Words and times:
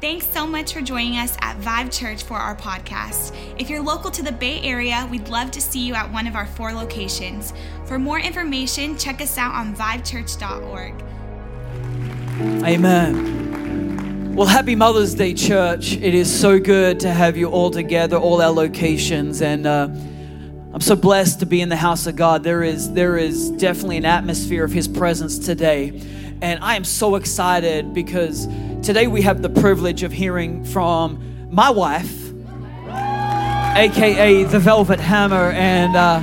Thanks 0.00 0.26
so 0.26 0.46
much 0.46 0.74
for 0.74 0.82
joining 0.82 1.16
us 1.16 1.36
at 1.40 1.56
Vive 1.58 1.90
Church 1.90 2.24
for 2.24 2.34
our 2.34 2.54
podcast. 2.54 3.34
If 3.58 3.70
you're 3.70 3.82
local 3.82 4.10
to 4.10 4.22
the 4.22 4.32
Bay 4.32 4.60
Area, 4.62 5.08
we'd 5.10 5.28
love 5.28 5.50
to 5.52 5.60
see 5.60 5.80
you 5.80 5.94
at 5.94 6.12
one 6.12 6.26
of 6.26 6.36
our 6.36 6.46
four 6.46 6.72
locations. 6.72 7.54
For 7.86 7.98
more 7.98 8.18
information, 8.18 8.98
check 8.98 9.20
us 9.20 9.38
out 9.38 9.54
on 9.54 9.74
vivechurch.org. 9.74 11.02
Amen. 12.64 14.34
Well, 14.34 14.48
happy 14.48 14.74
Mother's 14.74 15.14
Day, 15.14 15.32
church. 15.32 15.92
It 15.92 16.12
is 16.12 16.40
so 16.40 16.58
good 16.58 16.98
to 17.00 17.10
have 17.12 17.36
you 17.36 17.48
all 17.48 17.70
together, 17.70 18.16
all 18.16 18.42
our 18.42 18.50
locations, 18.50 19.40
and 19.40 19.64
uh, 19.64 19.88
I'm 20.74 20.80
so 20.80 20.96
blessed 20.96 21.38
to 21.38 21.46
be 21.46 21.60
in 21.60 21.68
the 21.68 21.76
house 21.76 22.08
of 22.08 22.16
God. 22.16 22.42
There 22.42 22.64
is 22.64 22.92
there 22.92 23.16
is 23.16 23.50
definitely 23.50 23.98
an 23.98 24.04
atmosphere 24.04 24.64
of 24.64 24.72
His 24.72 24.88
presence 24.88 25.38
today, 25.38 25.90
and 26.40 26.62
I 26.62 26.76
am 26.76 26.84
so 26.84 27.16
excited 27.16 27.94
because 27.94 28.46
today 28.82 29.06
we 29.06 29.22
have 29.22 29.42
the 29.42 29.48
privilege 29.48 30.02
of 30.02 30.12
hearing 30.12 30.64
from 30.64 31.48
my 31.50 31.70
wife, 31.70 32.32
aka 33.76 34.44
the 34.44 34.58
Velvet 34.58 35.00
Hammer, 35.00 35.50
and 35.50 35.96
uh, 35.96 36.20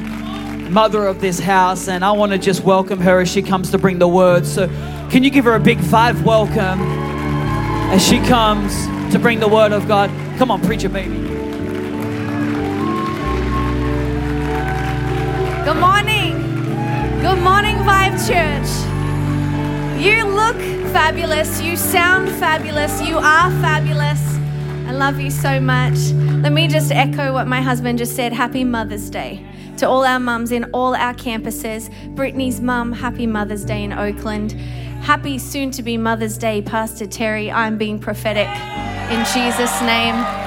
mother 0.69 1.05
of 1.05 1.21
this 1.21 1.39
house. 1.39 1.87
And 1.87 2.03
I 2.03 2.11
want 2.11 2.31
to 2.31 2.37
just 2.37 2.63
welcome 2.63 2.99
her 2.99 3.21
as 3.21 3.31
she 3.31 3.41
comes 3.41 3.71
to 3.71 3.77
bring 3.77 3.99
the 3.99 4.07
word. 4.07 4.45
So, 4.45 4.67
can 5.09 5.23
you 5.23 5.29
give 5.29 5.45
her 5.45 5.55
a 5.55 5.59
big 5.59 5.79
five 5.79 6.25
welcome 6.25 6.81
as 7.91 8.05
she 8.05 8.19
comes 8.19 8.73
to 9.13 9.19
bring 9.19 9.39
the 9.39 9.47
word 9.47 9.71
of 9.71 9.87
God? 9.87 10.09
Come 10.37 10.51
on, 10.51 10.61
preacher, 10.61 10.89
baby. 10.89 11.17
Good 15.63 15.79
morning. 15.79 16.41
Good 17.21 17.41
morning, 17.43 17.77
Vive 17.83 18.27
Church. 18.27 18.90
You 20.01 20.23
look 20.23 20.55
fabulous. 20.91 21.61
You 21.61 21.77
sound 21.77 22.27
fabulous. 22.27 23.07
You 23.07 23.19
are 23.19 23.51
fabulous. 23.61 24.19
I 24.87 24.93
love 24.93 25.19
you 25.19 25.29
so 25.29 25.59
much. 25.59 25.95
Let 26.41 26.53
me 26.53 26.67
just 26.67 26.91
echo 26.91 27.31
what 27.33 27.47
my 27.47 27.61
husband 27.61 27.99
just 27.99 28.15
said. 28.15 28.33
Happy 28.33 28.63
Mother's 28.63 29.11
Day 29.11 29.45
to 29.77 29.87
all 29.87 30.03
our 30.03 30.19
mums 30.19 30.51
in 30.51 30.63
all 30.73 30.95
our 30.95 31.13
campuses. 31.13 31.91
Brittany's 32.15 32.61
mum, 32.61 32.91
happy 32.91 33.27
Mother's 33.27 33.63
Day 33.63 33.83
in 33.83 33.93
Oakland. 33.93 34.53
Happy 35.03 35.37
soon 35.37 35.69
to 35.69 35.83
be 35.83 35.97
Mother's 35.97 36.35
Day, 36.35 36.63
Pastor 36.63 37.05
Terry. 37.05 37.51
I'm 37.51 37.77
being 37.77 37.99
prophetic 37.99 38.47
in 39.11 39.23
Jesus' 39.25 39.81
name. 39.83 40.40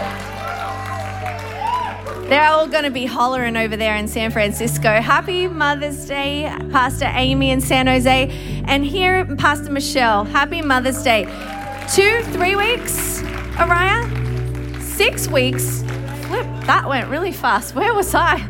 They're 2.29 2.49
all 2.49 2.67
going 2.67 2.85
to 2.85 2.91
be 2.91 3.05
hollering 3.05 3.55
over 3.55 3.77
there 3.77 3.97
in 3.97 4.09
San 4.09 4.31
Francisco. 4.31 4.89
Happy 5.03 5.47
Mother's 5.47 6.07
Day, 6.07 6.51
Pastor 6.73 7.05
Amy 7.13 7.51
in 7.51 7.61
San 7.61 7.87
Jose. 7.87 8.31
And 8.67 8.83
here, 8.83 9.27
Pastor 9.37 9.71
Michelle. 9.71 10.25
Happy 10.25 10.63
Mother's 10.63 11.03
Day. 11.03 11.25
Two, 11.93 12.23
three 12.33 12.57
weeks, 12.57 13.21
Araya? 13.57 14.81
Six 14.81 15.29
weeks. 15.29 15.83
Flip, 16.23 16.47
that 16.65 16.89
went 16.89 17.11
really 17.11 17.31
fast. 17.31 17.75
Where 17.75 17.93
was 17.93 18.15
I? 18.15 18.49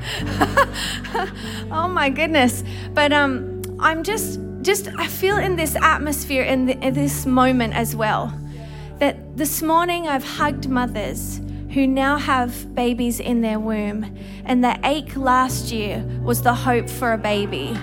oh 1.73 1.89
my 1.89 2.11
goodness. 2.11 2.63
But 2.93 3.13
um, 3.13 3.61
I'm 3.81 4.05
just, 4.05 4.39
just, 4.63 4.87
I 4.97 5.09
feel 5.09 5.37
in 5.37 5.57
this 5.57 5.75
atmosphere, 5.75 6.45
in, 6.45 6.67
the, 6.67 6.79
in 6.79 6.95
this 6.95 7.27
moment 7.27 7.75
as 7.75 7.97
well, 7.97 8.33
that 9.01 9.37
this 9.37 9.63
morning 9.63 10.07
I've 10.07 10.25
hugged 10.25 10.69
mothers 10.69 11.41
who 11.75 11.89
now 11.89 12.17
have 12.17 12.73
babies 12.75 13.19
in 13.19 13.41
their 13.41 13.59
womb. 13.59 14.17
And 14.45 14.63
the 14.63 14.79
ache 14.85 15.17
last 15.17 15.73
year 15.73 16.05
was 16.23 16.41
the 16.43 16.55
hope 16.55 16.89
for 16.89 17.13
a 17.13 17.19
baby. 17.19 17.77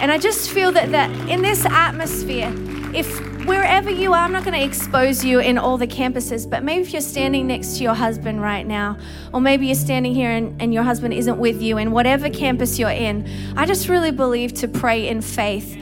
And 0.00 0.12
I 0.12 0.18
just 0.18 0.50
feel 0.50 0.70
that, 0.72 0.92
that 0.92 1.10
in 1.28 1.42
this 1.42 1.66
atmosphere, 1.66 2.54
if 2.94 3.18
wherever 3.44 3.90
you 3.90 4.12
are, 4.12 4.20
I'm 4.20 4.30
not 4.30 4.44
going 4.44 4.58
to 4.58 4.64
expose 4.64 5.24
you 5.24 5.40
in 5.40 5.58
all 5.58 5.76
the 5.76 5.86
campuses, 5.86 6.48
but 6.48 6.62
maybe 6.62 6.82
if 6.82 6.92
you're 6.92 7.00
standing 7.00 7.48
next 7.48 7.78
to 7.78 7.82
your 7.82 7.94
husband 7.94 8.40
right 8.40 8.64
now, 8.64 8.96
or 9.34 9.40
maybe 9.40 9.66
you're 9.66 9.74
standing 9.74 10.14
here 10.14 10.30
and, 10.30 10.60
and 10.62 10.72
your 10.72 10.84
husband 10.84 11.12
isn't 11.12 11.38
with 11.38 11.60
you, 11.60 11.76
in 11.76 11.90
whatever 11.90 12.30
campus 12.30 12.78
you're 12.78 12.88
in, 12.88 13.28
I 13.56 13.66
just 13.66 13.88
really 13.88 14.12
believe 14.12 14.54
to 14.54 14.68
pray 14.68 15.08
in 15.08 15.22
faith 15.22 15.76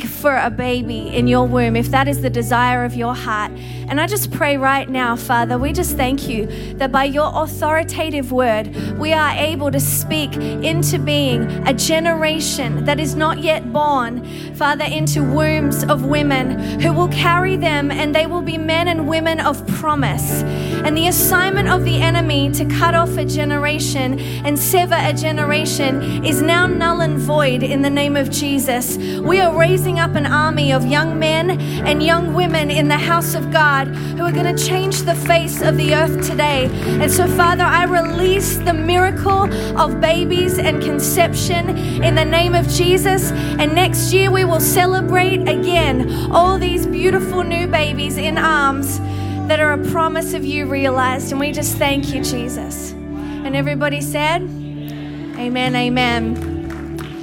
for 0.00 0.34
a 0.34 0.48
baby 0.48 1.08
in 1.08 1.28
your 1.28 1.46
womb, 1.46 1.76
if 1.76 1.88
that 1.88 2.08
is 2.08 2.22
the 2.22 2.30
desire 2.30 2.84
of 2.84 2.94
your 2.94 3.14
heart. 3.14 3.52
And 3.88 4.00
I 4.00 4.06
just 4.06 4.30
pray 4.30 4.56
right 4.56 4.88
now, 4.88 5.16
Father, 5.16 5.58
we 5.58 5.70
just 5.70 5.98
thank 5.98 6.26
you 6.26 6.46
that 6.76 6.90
by 6.90 7.04
your 7.04 7.30
authoritative 7.34 8.32
word, 8.32 8.74
we 8.98 9.12
are 9.12 9.32
able 9.32 9.70
to 9.70 9.78
speak 9.78 10.34
into 10.34 10.98
being 10.98 11.42
a 11.68 11.74
generation 11.74 12.86
that 12.86 12.98
is 12.98 13.14
not 13.14 13.40
yet 13.40 13.70
born, 13.70 14.24
Father, 14.54 14.84
into 14.84 15.22
wombs 15.22 15.84
of 15.84 16.06
women 16.06 16.80
who 16.80 16.90
will 16.94 17.08
carry 17.08 17.56
them 17.56 17.90
and 17.90 18.14
they 18.14 18.26
will 18.26 18.40
be 18.40 18.56
men 18.56 18.88
and 18.88 19.06
women 19.06 19.40
of 19.40 19.66
promise. 19.66 20.42
And 20.84 20.96
the 20.96 21.08
assignment 21.08 21.68
of 21.68 21.84
the 21.84 22.00
enemy 22.00 22.50
to 22.52 22.64
cut 22.64 22.94
off 22.94 23.18
a 23.18 23.26
generation 23.26 24.18
and 24.46 24.58
sever 24.58 24.96
a 24.98 25.12
generation 25.12 26.24
is 26.24 26.40
now 26.40 26.66
null 26.66 27.02
and 27.02 27.18
void 27.18 27.62
in 27.62 27.82
the 27.82 27.90
name 27.90 28.16
of 28.16 28.30
Jesus. 28.30 28.96
We 28.96 29.38
are 29.38 29.54
raising 29.54 29.81
up 29.90 30.14
an 30.14 30.26
army 30.26 30.72
of 30.72 30.86
young 30.86 31.18
men 31.18 31.60
and 31.60 32.02
young 32.02 32.34
women 32.34 32.70
in 32.70 32.86
the 32.86 32.96
house 32.96 33.34
of 33.34 33.50
God 33.50 33.88
who 33.88 34.22
are 34.22 34.30
going 34.30 34.54
to 34.54 34.64
change 34.64 35.02
the 35.02 35.14
face 35.14 35.60
of 35.60 35.76
the 35.76 35.94
earth 35.94 36.24
today. 36.24 36.70
And 37.00 37.10
so, 37.10 37.26
Father, 37.26 37.64
I 37.64 37.84
release 37.84 38.58
the 38.58 38.74
miracle 38.74 39.52
of 39.76 40.00
babies 40.00 40.58
and 40.58 40.80
conception 40.80 41.76
in 42.02 42.14
the 42.14 42.24
name 42.24 42.54
of 42.54 42.68
Jesus. 42.68 43.32
And 43.32 43.74
next 43.74 44.12
year, 44.12 44.30
we 44.30 44.44
will 44.44 44.60
celebrate 44.60 45.48
again 45.48 46.30
all 46.30 46.58
these 46.58 46.86
beautiful 46.86 47.42
new 47.42 47.66
babies 47.66 48.18
in 48.18 48.38
arms 48.38 49.00
that 49.48 49.58
are 49.58 49.72
a 49.72 49.90
promise 49.90 50.32
of 50.32 50.44
you 50.44 50.66
realized. 50.66 51.32
And 51.32 51.40
we 51.40 51.50
just 51.50 51.76
thank 51.76 52.14
you, 52.14 52.22
Jesus. 52.22 52.92
And 52.92 53.56
everybody 53.56 54.00
said, 54.00 54.42
Amen, 54.42 55.74
amen. 55.74 56.51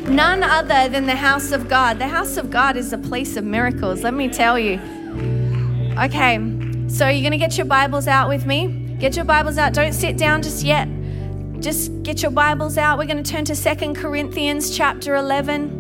None 0.10 0.44
other 0.44 0.90
than 0.90 1.06
the 1.06 1.16
house 1.16 1.52
of 1.52 1.70
God. 1.70 2.00
The 2.00 2.08
house 2.08 2.38
of 2.38 2.50
God 2.50 2.76
is 2.76 2.92
a 2.94 2.98
place 2.98 3.38
of 3.38 3.44
miracles, 3.44 4.02
let 4.02 4.14
me 4.14 4.28
tell 4.28 4.58
you. 4.58 4.80
Okay, 5.98 6.38
so 6.88 7.08
you're 7.08 7.22
going 7.22 7.32
to 7.32 7.38
get 7.38 7.58
your 7.58 7.66
Bibles 7.66 8.08
out 8.08 8.28
with 8.28 8.46
me. 8.46 8.68
Get 9.00 9.16
your 9.16 9.26
Bibles 9.26 9.58
out. 9.58 9.74
Don't 9.74 9.94
sit 9.94 10.18
down 10.18 10.42
just 10.42 10.64
yet. 10.64 10.88
Just 11.60 12.04
get 12.04 12.22
your 12.22 12.32
Bibles 12.32 12.78
out. 12.78 12.98
We're 12.98 13.06
going 13.06 13.24
to 13.24 13.32
turn 13.32 13.46
to 13.46 13.56
Second 13.56 13.96
Corinthians 13.96 14.76
chapter 14.76 15.16
11. 15.16 15.79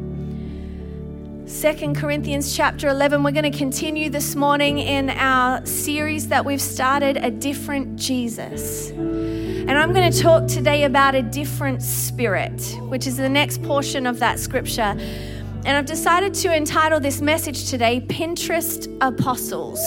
2 1.49 1.93
Corinthians 1.93 2.55
chapter 2.55 2.87
11. 2.89 3.23
We're 3.23 3.31
going 3.31 3.51
to 3.51 3.57
continue 3.57 4.11
this 4.11 4.35
morning 4.35 4.77
in 4.77 5.09
our 5.09 5.65
series 5.65 6.27
that 6.27 6.45
we've 6.45 6.61
started, 6.61 7.17
A 7.17 7.31
Different 7.31 7.95
Jesus. 7.95 8.91
And 8.91 9.71
I'm 9.71 9.91
going 9.91 10.11
to 10.11 10.21
talk 10.21 10.47
today 10.47 10.83
about 10.83 11.15
a 11.15 11.23
different 11.23 11.81
spirit, 11.81 12.77
which 12.81 13.07
is 13.07 13.17
the 13.17 13.27
next 13.27 13.63
portion 13.63 14.05
of 14.05 14.19
that 14.19 14.37
scripture. 14.37 14.95
And 15.65 15.69
I've 15.69 15.87
decided 15.87 16.35
to 16.35 16.55
entitle 16.55 16.99
this 16.99 17.19
message 17.19 17.67
today, 17.67 18.01
Pinterest 18.01 18.85
Apostles. 19.01 19.79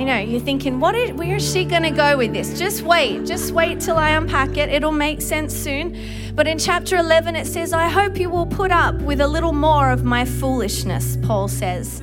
You 0.00 0.06
know, 0.06 0.16
you're 0.16 0.40
thinking, 0.40 0.80
what 0.80 0.94
is, 0.94 1.12
where 1.12 1.36
is 1.36 1.52
she 1.52 1.66
going 1.66 1.82
to 1.82 1.90
go 1.90 2.16
with 2.16 2.32
this? 2.32 2.58
Just 2.58 2.80
wait. 2.80 3.26
Just 3.26 3.52
wait 3.52 3.80
till 3.80 3.98
I 3.98 4.12
unpack 4.12 4.56
it. 4.56 4.70
It'll 4.70 4.92
make 4.92 5.20
sense 5.20 5.54
soon. 5.54 5.94
But 6.34 6.46
in 6.46 6.58
chapter 6.58 6.96
11, 6.96 7.36
it 7.36 7.46
says, 7.46 7.74
I 7.74 7.86
hope 7.88 8.18
you 8.18 8.30
will 8.30 8.46
put 8.46 8.70
up 8.70 8.94
with 9.02 9.20
a 9.20 9.28
little 9.28 9.52
more 9.52 9.90
of 9.90 10.02
my 10.02 10.24
foolishness, 10.24 11.18
Paul 11.22 11.48
says. 11.48 12.02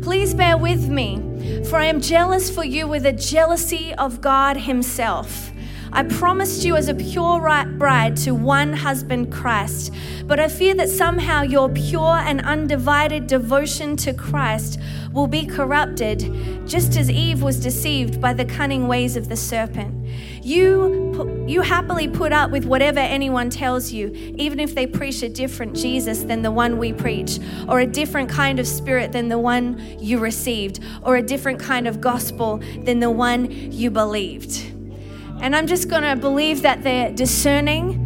Please 0.00 0.32
bear 0.32 0.56
with 0.56 0.88
me, 0.88 1.64
for 1.64 1.78
I 1.80 1.86
am 1.86 2.00
jealous 2.00 2.54
for 2.54 2.64
you 2.64 2.86
with 2.86 3.04
a 3.04 3.12
jealousy 3.12 3.92
of 3.94 4.20
God 4.20 4.56
Himself. 4.56 5.50
I 5.96 6.02
promised 6.02 6.64
you 6.64 6.74
as 6.74 6.88
a 6.88 6.94
pure 6.94 7.38
bride 7.78 8.16
to 8.16 8.34
one 8.34 8.72
husband, 8.72 9.32
Christ. 9.32 9.92
But 10.26 10.40
I 10.40 10.48
fear 10.48 10.74
that 10.74 10.88
somehow 10.88 11.42
your 11.42 11.68
pure 11.68 12.16
and 12.16 12.40
undivided 12.40 13.28
devotion 13.28 13.96
to 13.98 14.12
Christ 14.12 14.80
will 15.12 15.28
be 15.28 15.46
corrupted, 15.46 16.66
just 16.66 16.96
as 16.96 17.08
Eve 17.08 17.44
was 17.44 17.60
deceived 17.60 18.20
by 18.20 18.32
the 18.32 18.44
cunning 18.44 18.88
ways 18.88 19.16
of 19.16 19.28
the 19.28 19.36
serpent. 19.36 19.94
You, 20.42 21.46
you 21.46 21.60
happily 21.60 22.08
put 22.08 22.32
up 22.32 22.50
with 22.50 22.64
whatever 22.64 22.98
anyone 22.98 23.48
tells 23.48 23.92
you, 23.92 24.10
even 24.36 24.58
if 24.58 24.74
they 24.74 24.88
preach 24.88 25.22
a 25.22 25.28
different 25.28 25.76
Jesus 25.76 26.24
than 26.24 26.42
the 26.42 26.50
one 26.50 26.76
we 26.76 26.92
preach, 26.92 27.38
or 27.68 27.78
a 27.78 27.86
different 27.86 28.28
kind 28.28 28.58
of 28.58 28.66
spirit 28.66 29.12
than 29.12 29.28
the 29.28 29.38
one 29.38 29.80
you 30.00 30.18
received, 30.18 30.80
or 31.04 31.14
a 31.14 31.22
different 31.22 31.60
kind 31.60 31.86
of 31.86 32.00
gospel 32.00 32.60
than 32.82 32.98
the 32.98 33.12
one 33.12 33.48
you 33.70 33.92
believed. 33.92 34.73
And 35.44 35.54
I'm 35.54 35.66
just 35.66 35.90
going 35.90 36.04
to 36.04 36.16
believe 36.16 36.62
that 36.62 36.82
the 36.82 37.12
discerning 37.14 38.00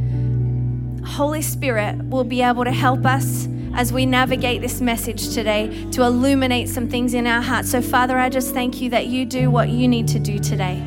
Holy 1.07 1.41
Spirit 1.41 1.97
will 2.07 2.25
be 2.25 2.43
able 2.43 2.65
to 2.65 2.73
help 2.73 3.07
us 3.07 3.47
as 3.75 3.93
we 3.93 4.07
navigate 4.07 4.61
this 4.61 4.81
message 4.81 5.33
today 5.35 5.89
to 5.93 6.03
illuminate 6.03 6.69
some 6.69 6.89
things 6.89 7.15
in 7.15 7.29
our 7.29 7.41
hearts. 7.41 7.71
So, 7.71 7.81
Father, 7.81 8.19
I 8.19 8.29
just 8.29 8.55
thank 8.55 8.81
you 8.81 8.91
that 8.91 9.07
you 9.07 9.25
do 9.25 9.53
what 9.53 9.69
you 9.69 9.87
need 9.87 10.09
to 10.09 10.19
do 10.19 10.41
today. 10.41 10.83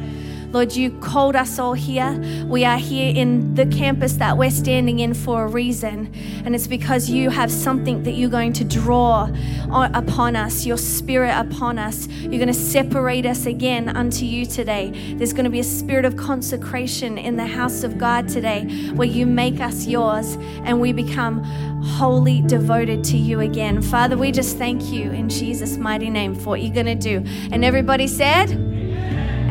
Lord, 0.51 0.75
you 0.75 0.91
called 0.99 1.37
us 1.37 1.59
all 1.59 1.73
here. 1.73 2.11
We 2.45 2.65
are 2.65 2.77
here 2.77 3.15
in 3.15 3.55
the 3.55 3.65
campus 3.67 4.13
that 4.13 4.37
we're 4.37 4.51
standing 4.51 4.99
in 4.99 5.13
for 5.13 5.45
a 5.45 5.47
reason. 5.47 6.13
And 6.43 6.53
it's 6.53 6.67
because 6.67 7.09
you 7.09 7.29
have 7.29 7.49
something 7.49 8.03
that 8.03 8.11
you're 8.11 8.29
going 8.29 8.51
to 8.53 8.65
draw 8.65 9.29
upon 9.71 10.35
us, 10.35 10.65
your 10.65 10.77
spirit 10.77 11.33
upon 11.37 11.79
us. 11.79 12.07
You're 12.07 12.31
going 12.31 12.47
to 12.47 12.53
separate 12.53 13.25
us 13.25 13.45
again 13.45 13.95
unto 13.95 14.25
you 14.25 14.45
today. 14.45 15.13
There's 15.15 15.31
going 15.31 15.45
to 15.45 15.49
be 15.49 15.61
a 15.61 15.63
spirit 15.63 16.03
of 16.03 16.17
consecration 16.17 17.17
in 17.17 17.37
the 17.37 17.45
house 17.45 17.83
of 17.83 17.97
God 17.97 18.27
today 18.27 18.65
where 18.95 19.07
you 19.07 19.25
make 19.25 19.61
us 19.61 19.87
yours 19.87 20.37
and 20.65 20.81
we 20.81 20.91
become 20.91 21.45
wholly 21.81 22.41
devoted 22.41 23.05
to 23.05 23.17
you 23.17 23.39
again. 23.39 23.81
Father, 23.81 24.17
we 24.17 24.33
just 24.33 24.57
thank 24.57 24.91
you 24.91 25.11
in 25.11 25.29
Jesus' 25.29 25.77
mighty 25.77 26.09
name 26.09 26.35
for 26.35 26.49
what 26.49 26.61
you're 26.61 26.73
going 26.73 26.85
to 26.87 26.95
do. 26.95 27.23
And 27.53 27.63
everybody 27.63 28.07
said, 28.07 28.80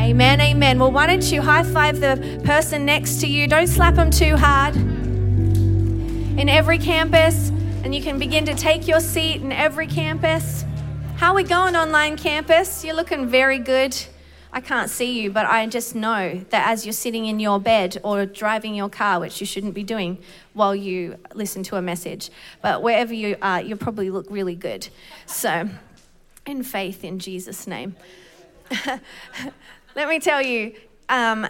Amen, 0.01 0.41
amen. 0.41 0.79
Well, 0.79 0.91
why 0.91 1.07
don't 1.07 1.31
you 1.31 1.43
high 1.43 1.63
five 1.63 2.01
the 2.01 2.41
person 2.43 2.87
next 2.87 3.21
to 3.21 3.27
you? 3.27 3.47
Don't 3.47 3.67
slap 3.67 3.97
them 3.97 4.11
too 4.11 4.35
hard. 4.35 4.75
In 4.75 6.49
every 6.49 6.79
campus, 6.79 7.51
and 7.85 7.95
you 7.95 8.01
can 8.03 8.19
begin 8.19 8.47
to 8.47 8.55
take 8.55 8.89
your 8.89 9.01
seat 9.01 9.43
in 9.43 9.53
every 9.53 9.87
campus. 9.87 10.65
How 11.17 11.33
are 11.33 11.35
we 11.35 11.43
going, 11.43 11.77
online 11.77 12.17
campus? 12.17 12.83
You're 12.83 12.95
looking 12.95 13.27
very 13.27 13.59
good. 13.59 13.95
I 14.55 14.63
can't 14.63 14.89
see 14.89 15.21
you, 15.21 15.31
but 15.31 15.45
I 15.45 15.67
just 15.67 15.95
know 15.95 16.41
that 16.49 16.69
as 16.71 16.87
you're 16.87 16.95
sitting 16.95 17.27
in 17.27 17.39
your 17.39 17.61
bed 17.61 18.01
or 18.03 18.25
driving 18.25 18.75
your 18.75 18.89
car, 18.89 19.21
which 19.21 19.39
you 19.39 19.47
shouldn't 19.47 19.75
be 19.75 19.85
doing 19.85 20.17
while 20.55 20.75
you 20.75 21.19
listen 21.35 21.63
to 21.65 21.77
a 21.77 21.83
message, 21.83 22.31
but 22.63 22.83
wherever 22.83 23.13
you 23.13 23.37
are, 23.43 23.61
you 23.61 23.77
probably 23.77 24.09
look 24.09 24.27
really 24.31 24.57
good. 24.57 24.89
So, 25.27 25.69
in 26.47 26.63
faith 26.63 27.05
in 27.05 27.19
Jesus' 27.19 27.67
name. 27.67 27.97
Let 29.97 30.09
me 30.09 30.21
tell 30.21 30.41
you, 30.41 30.75
um, 31.09 31.49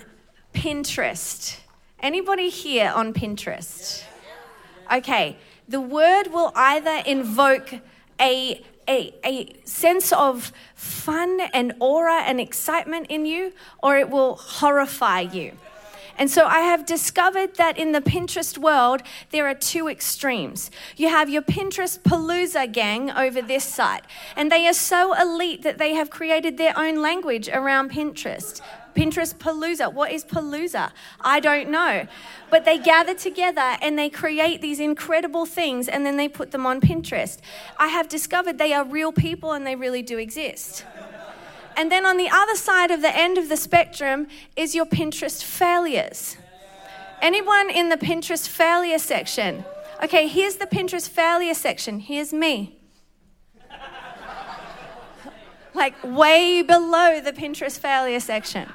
Pinterest. 0.54 1.58
Anybody 2.00 2.48
here 2.48 2.90
on 2.94 3.12
Pinterest? 3.12 4.02
Okay, 4.90 5.36
the 5.68 5.80
word 5.80 6.28
will 6.28 6.50
either 6.54 7.02
invoke 7.06 7.74
a 8.18 8.64
a, 8.88 9.14
a 9.24 9.54
sense 9.64 10.12
of 10.12 10.52
fun 10.74 11.40
and 11.52 11.74
aura 11.78 12.22
and 12.22 12.40
excitement 12.40 13.06
in 13.08 13.24
you, 13.24 13.52
or 13.82 13.96
it 13.98 14.10
will 14.10 14.34
horrify 14.34 15.20
you. 15.20 15.52
And 16.20 16.30
so 16.30 16.44
I 16.44 16.60
have 16.60 16.84
discovered 16.84 17.54
that 17.54 17.78
in 17.78 17.92
the 17.92 18.02
Pinterest 18.02 18.58
world, 18.58 19.00
there 19.30 19.48
are 19.48 19.54
two 19.54 19.88
extremes. 19.88 20.70
You 20.98 21.08
have 21.08 21.30
your 21.30 21.40
Pinterest 21.40 21.98
Palooza 21.98 22.70
gang 22.70 23.10
over 23.10 23.40
this 23.40 23.64
site, 23.64 24.04
and 24.36 24.52
they 24.52 24.66
are 24.66 24.74
so 24.74 25.14
elite 25.14 25.62
that 25.62 25.78
they 25.78 25.94
have 25.94 26.10
created 26.10 26.58
their 26.58 26.78
own 26.78 27.00
language 27.00 27.48
around 27.48 27.92
Pinterest. 27.92 28.60
Pinterest 28.94 29.34
Palooza. 29.34 29.90
What 29.90 30.12
is 30.12 30.22
Palooza? 30.26 30.90
I 31.22 31.40
don't 31.40 31.70
know. 31.70 32.06
But 32.50 32.66
they 32.66 32.76
gather 32.76 33.14
together 33.14 33.78
and 33.80 33.98
they 33.98 34.10
create 34.10 34.60
these 34.60 34.78
incredible 34.78 35.46
things 35.46 35.88
and 35.88 36.04
then 36.04 36.18
they 36.18 36.28
put 36.28 36.50
them 36.50 36.66
on 36.66 36.82
Pinterest. 36.82 37.38
I 37.78 37.86
have 37.86 38.10
discovered 38.10 38.58
they 38.58 38.74
are 38.74 38.84
real 38.84 39.12
people 39.12 39.52
and 39.52 39.66
they 39.66 39.76
really 39.76 40.02
do 40.02 40.18
exist. 40.18 40.84
And 41.80 41.90
then 41.90 42.04
on 42.04 42.18
the 42.18 42.28
other 42.28 42.56
side 42.56 42.90
of 42.90 43.00
the 43.00 43.16
end 43.16 43.38
of 43.38 43.48
the 43.48 43.56
spectrum 43.56 44.26
is 44.54 44.74
your 44.74 44.84
Pinterest 44.84 45.42
failures. 45.42 46.36
Anyone 47.22 47.70
in 47.70 47.88
the 47.88 47.96
Pinterest 47.96 48.46
failure 48.46 48.98
section? 48.98 49.64
Okay, 50.04 50.28
here's 50.28 50.56
the 50.56 50.66
Pinterest 50.66 51.08
failure 51.08 51.54
section. 51.54 52.00
Here's 52.00 52.34
me. 52.34 52.78
like 55.74 55.94
way 56.04 56.60
below 56.60 57.18
the 57.18 57.32
Pinterest 57.32 57.78
failure 57.78 58.20
section. 58.20 58.68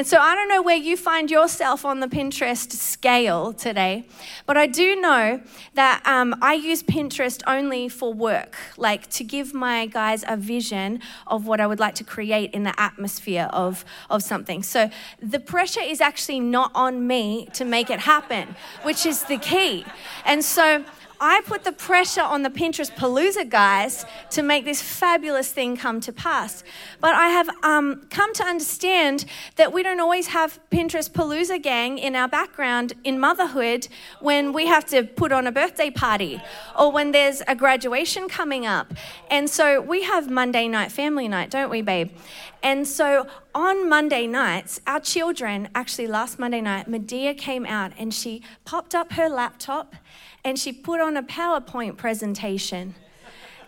And 0.00 0.06
so 0.06 0.16
I 0.16 0.34
don't 0.34 0.48
know 0.48 0.62
where 0.62 0.78
you 0.78 0.96
find 0.96 1.30
yourself 1.30 1.84
on 1.84 2.00
the 2.00 2.06
Pinterest 2.06 2.72
scale 2.72 3.52
today, 3.52 4.06
but 4.46 4.56
I 4.56 4.66
do 4.66 4.98
know 4.98 5.42
that 5.74 6.00
um, 6.06 6.34
I 6.40 6.54
use 6.54 6.82
Pinterest 6.82 7.42
only 7.46 7.90
for 7.90 8.10
work, 8.14 8.56
like 8.78 9.10
to 9.10 9.24
give 9.24 9.52
my 9.52 9.84
guys 9.84 10.24
a 10.26 10.38
vision 10.38 11.00
of 11.26 11.46
what 11.46 11.60
I 11.60 11.66
would 11.66 11.80
like 11.80 11.96
to 11.96 12.04
create 12.04 12.52
in 12.52 12.62
the 12.62 12.72
atmosphere 12.80 13.50
of, 13.52 13.84
of 14.08 14.22
something. 14.22 14.62
So 14.62 14.88
the 15.20 15.38
pressure 15.38 15.82
is 15.84 16.00
actually 16.00 16.40
not 16.40 16.70
on 16.74 17.06
me 17.06 17.50
to 17.52 17.66
make 17.66 17.90
it 17.90 18.00
happen, 18.00 18.56
which 18.84 19.04
is 19.04 19.24
the 19.24 19.36
key. 19.36 19.84
And 20.24 20.42
so 20.42 20.82
I 21.22 21.42
put 21.42 21.64
the 21.64 21.72
pressure 21.72 22.22
on 22.22 22.42
the 22.42 22.48
Pinterest 22.48 22.90
Palooza 22.96 23.46
guys 23.46 24.06
to 24.30 24.42
make 24.42 24.64
this 24.64 24.80
fabulous 24.80 25.52
thing 25.52 25.76
come 25.76 26.00
to 26.00 26.12
pass. 26.14 26.64
But 26.98 27.14
I 27.14 27.28
have 27.28 27.50
um, 27.62 28.06
come 28.08 28.32
to 28.34 28.42
understand 28.42 29.26
that 29.56 29.70
we 29.70 29.82
don't 29.82 30.00
always 30.00 30.28
have 30.28 30.58
Pinterest 30.70 31.10
Palooza 31.10 31.62
gang 31.62 31.98
in 31.98 32.16
our 32.16 32.26
background 32.26 32.94
in 33.04 33.20
motherhood 33.20 33.86
when 34.20 34.54
we 34.54 34.66
have 34.66 34.86
to 34.86 35.02
put 35.02 35.30
on 35.30 35.46
a 35.46 35.52
birthday 35.52 35.90
party 35.90 36.40
or 36.78 36.90
when 36.90 37.12
there's 37.12 37.42
a 37.46 37.54
graduation 37.54 38.26
coming 38.26 38.64
up. 38.64 38.94
And 39.30 39.50
so 39.50 39.78
we 39.82 40.04
have 40.04 40.30
Monday 40.30 40.68
night 40.68 40.90
family 40.90 41.28
night, 41.28 41.50
don't 41.50 41.68
we, 41.68 41.82
babe? 41.82 42.12
And 42.62 42.86
so 42.86 43.26
on 43.54 43.88
Monday 43.88 44.26
nights, 44.26 44.80
our 44.86 45.00
children, 45.00 45.68
actually 45.74 46.06
last 46.06 46.38
Monday 46.38 46.60
night, 46.60 46.88
Medea 46.88 47.34
came 47.34 47.64
out 47.64 47.92
and 47.98 48.12
she 48.12 48.42
popped 48.64 48.94
up 48.94 49.12
her 49.12 49.28
laptop 49.28 49.96
and 50.44 50.58
she 50.58 50.72
put 50.72 51.00
on 51.00 51.16
a 51.16 51.22
PowerPoint 51.22 51.96
presentation. 51.96 52.94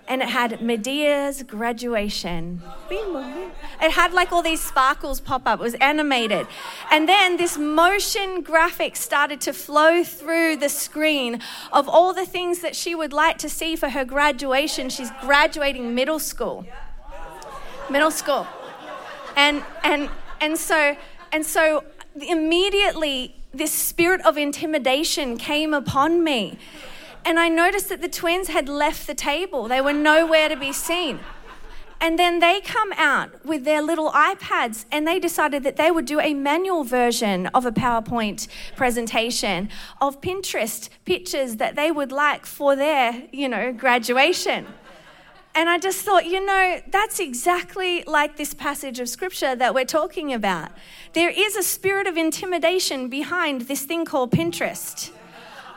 And 0.09 0.21
it 0.21 0.29
had 0.29 0.61
Medea's 0.61 1.45
graduation. 1.45 2.61
It 2.91 3.93
had 3.93 4.13
like 4.13 4.33
all 4.33 4.43
these 4.43 4.61
sparkles 4.61 5.21
pop 5.21 5.43
up. 5.47 5.61
It 5.61 5.63
was 5.63 5.75
animated. 5.75 6.49
And 6.91 7.09
then 7.09 7.37
this 7.37 7.57
motion 7.57 8.43
graphic 8.43 8.97
started 8.97 9.41
to 9.43 9.53
flow 9.53 10.03
through 10.03 10.57
the 10.57 10.69
screen 10.69 11.41
of 11.73 11.89
all 11.89 12.13
the 12.13 12.27
things 12.27 12.61
that 12.61 12.75
she 12.75 12.95
would 12.97 13.13
like 13.13 13.39
to 13.39 13.49
see 13.49 13.77
for 13.77 13.91
her 13.91 14.05
graduation. 14.05 14.91
She's 14.91 15.11
graduating 15.21 15.95
middle 15.95 16.19
school. 16.19 16.67
Middle 17.89 18.11
school. 18.11 18.47
And 19.37 19.63
and 19.83 20.11
and 20.41 20.59
so 20.59 20.97
and 21.33 21.45
so 21.45 21.85
immediately 22.21 23.35
this 23.55 23.73
spirit 23.73 24.25
of 24.25 24.37
intimidation 24.37 25.37
came 25.37 25.75
upon 25.75 26.25
me. 26.25 26.59
And 27.25 27.39
I 27.39 27.49
noticed 27.49 27.89
that 27.91 28.01
the 28.01 28.09
twins 28.09 28.49
had 28.49 28.69
left 28.69 29.07
the 29.07 29.15
table, 29.15 29.69
they 29.69 29.81
were 29.81 29.93
nowhere 29.93 30.49
to 30.49 30.57
be 30.57 30.73
seen. 30.73 31.21
And 32.01 32.19
then 32.19 32.41
they 32.41 32.61
come 32.61 32.93
out 32.97 33.45
with 33.45 33.65
their 33.65 33.81
little 33.81 34.11
iPads 34.11 34.87
and 34.91 35.07
they 35.07 35.21
decided 35.21 35.63
that 35.63 35.77
they 35.77 35.93
would 35.93 36.05
do 36.05 36.19
a 36.19 36.35
manual 36.35 36.83
version 36.83 37.47
of 37.49 37.65
a 37.65 37.71
PowerPoint 37.71 38.49
presentation 38.75 39.69
of 40.01 40.21
Pinterest 40.21 40.89
pictures 41.05 41.57
that 41.57 41.77
they 41.77 41.93
would 41.93 42.11
like 42.11 42.45
for 42.45 42.75
their, 42.75 43.23
you 43.31 43.49
know, 43.49 43.73
graduation. 43.73 44.67
And 45.55 45.69
I 45.69 45.79
just 45.79 46.03
thought, 46.03 46.25
you 46.25 46.45
know, 46.45 46.81
that's 46.91 47.21
exactly 47.21 48.05
like 48.05 48.37
this 48.37 48.55
passage 48.55 49.01
of 49.01 49.09
scripture 49.09 49.55
that 49.55 49.75
we're 49.75 49.85
talking 49.85 50.33
about. 50.33 50.71
There 51.13 51.29
is 51.29 51.57
a 51.57 51.63
spirit 51.63 52.07
of 52.07 52.17
intimidation 52.17 53.09
behind 53.09 53.63
this 53.63 53.83
thing 53.83 54.07
called 54.07 54.31
Pinterest. 54.31 55.11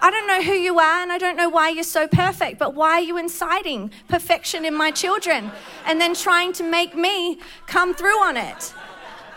I 0.02 0.12
don't 0.12 0.28
know 0.28 0.42
who 0.42 0.54
you 0.54 0.80
are 0.80 1.02
and 1.02 1.12
I 1.12 1.18
don't 1.18 1.36
know 1.36 1.50
why 1.50 1.70
you're 1.70 1.84
so 1.84 2.08
perfect, 2.08 2.58
but 2.58 2.74
why 2.74 2.94
are 2.94 3.02
you 3.02 3.18
inciting 3.18 3.92
perfection 4.08 4.64
in 4.64 4.74
my 4.74 4.92
children 4.92 5.52
and 5.86 6.00
then 6.00 6.14
trying 6.14 6.54
to 6.54 6.64
make 6.64 6.96
me 6.96 7.40
come 7.68 7.94
through 7.94 8.22
on 8.24 8.38
it? 8.38 8.74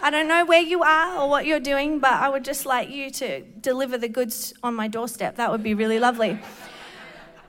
I 0.00 0.10
don't 0.10 0.28
know 0.28 0.44
where 0.44 0.60
you 0.60 0.84
are 0.84 1.20
or 1.20 1.28
what 1.28 1.46
you're 1.46 1.58
doing, 1.58 1.98
but 1.98 2.12
I 2.12 2.28
would 2.28 2.44
just 2.44 2.64
like 2.64 2.90
you 2.90 3.10
to 3.10 3.40
deliver 3.40 3.98
the 3.98 4.08
goods 4.08 4.54
on 4.62 4.74
my 4.74 4.86
doorstep. 4.86 5.36
That 5.36 5.50
would 5.50 5.62
be 5.62 5.74
really 5.74 5.98
lovely. 5.98 6.38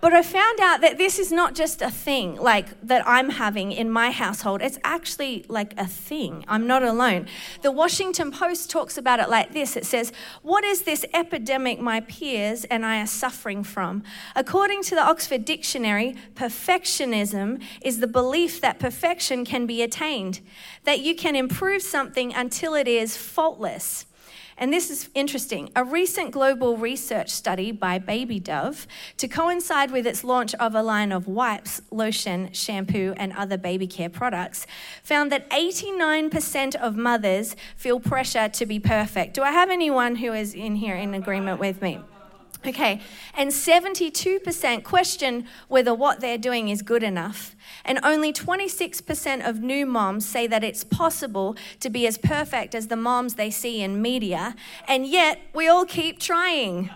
But 0.02 0.14
I 0.14 0.22
found 0.22 0.62
out 0.62 0.80
that 0.80 0.98
this 0.98 1.20
is 1.20 1.30
not 1.30 1.56
just 1.56 1.82
a 1.82 1.92
thing 1.92 2.36
like 2.36 2.80
that 2.88 3.06
I'm 3.06 3.32
having 3.32 3.74
in 3.74 3.92
my 3.92 4.12
household. 4.12 4.62
It's 4.62 4.80
actually 4.84 5.46
like 5.50 5.74
a 5.78 5.86
thing. 5.86 6.46
I'm 6.48 6.66
not 6.66 6.84
alone. 6.84 7.28
The 7.64 7.72
Washington 7.72 8.32
Post 8.32 8.70
talks 8.70 8.98
about 8.98 9.20
it 9.20 9.30
like 9.30 9.52
this 9.52 9.76
it 9.76 9.86
says, 9.86 10.14
What 10.42 10.64
is 10.64 10.84
this 10.84 11.06
epidemic 11.14 11.82
my 11.82 12.00
peers 12.02 12.64
and 12.66 12.86
I 12.86 13.02
are 13.02 13.08
suffering 13.08 13.64
from? 13.64 14.04
According 14.38 14.84
to 14.84 14.96
the 14.96 15.04
Oxford 15.04 15.44
Dictionary, 15.44 16.16
perfectionism 16.34 17.62
is 17.82 18.00
the 18.00 18.08
belief 18.08 18.62
that 18.62 18.80
perfection 18.80 19.44
can 19.44 19.66
be 19.66 19.82
attained, 19.82 20.40
that 20.86 21.02
you 21.02 21.14
can 21.14 21.36
improve 21.36 21.82
something 21.82 22.34
until 22.34 22.74
it 22.74 22.88
is 22.88 23.18
faultless. 23.18 24.06
And 24.60 24.74
this 24.74 24.92
is 24.92 25.10
interesting. 25.16 25.72
A 25.74 25.86
recent 25.86 26.32
global 26.32 26.76
research 26.76 27.30
study 27.30 27.72
by 27.72 27.98
Baby 27.98 28.42
Dove, 28.42 28.86
to 29.16 29.28
coincide 29.30 29.90
with 29.90 30.06
its 30.06 30.26
launch 30.26 30.54
of 30.56 30.76
a 30.76 30.84
line 30.84 31.14
of 31.14 31.30
wipes, 31.30 31.82
lotion, 31.92 32.52
shampoo, 32.52 33.14
and 33.16 33.32
other 33.34 33.58
baby 33.58 33.88
care 33.88 34.10
products, 34.10 34.68
found 35.02 35.32
that 35.32 35.50
89% 35.50 36.76
of 36.76 36.98
mothers 36.98 37.56
feel 37.78 38.02
pressure 38.02 38.50
to 38.50 38.66
be 38.66 38.82
perfect. 38.82 39.34
Do 39.34 39.44
I 39.44 39.52
have 39.52 39.70
anyone 39.70 40.18
who 40.18 40.34
is 40.34 40.54
in 40.54 40.76
here 40.76 40.96
in 40.96 41.14
agreement 41.14 41.62
with 41.62 41.82
me? 41.82 42.00
Okay, 42.68 43.00
and 43.36 43.52
72% 43.52 44.84
question 44.84 45.46
whether 45.70 45.94
what 45.94 46.20
they're 46.20 46.38
doing 46.38 46.68
is 46.68 46.82
good 46.82 47.04
enough. 47.04 47.56
And 47.86 48.00
only 48.04 48.34
26% 48.34 49.48
of 49.48 49.62
new 49.62 49.86
moms 49.86 50.26
say 50.26 50.46
that 50.48 50.62
it's 50.62 50.84
possible 50.84 51.56
to 51.80 51.90
be 51.90 52.06
as 52.06 52.18
perfect 52.18 52.76
as 52.76 52.88
the 52.88 52.98
moms 52.98 53.36
they 53.36 53.50
see 53.50 53.82
in 53.82 54.02
media. 54.02 54.56
And 54.90 55.08
yet, 55.08 55.40
we 55.54 55.70
all 55.70 55.86
keep 55.86 56.20
trying. 56.20 56.90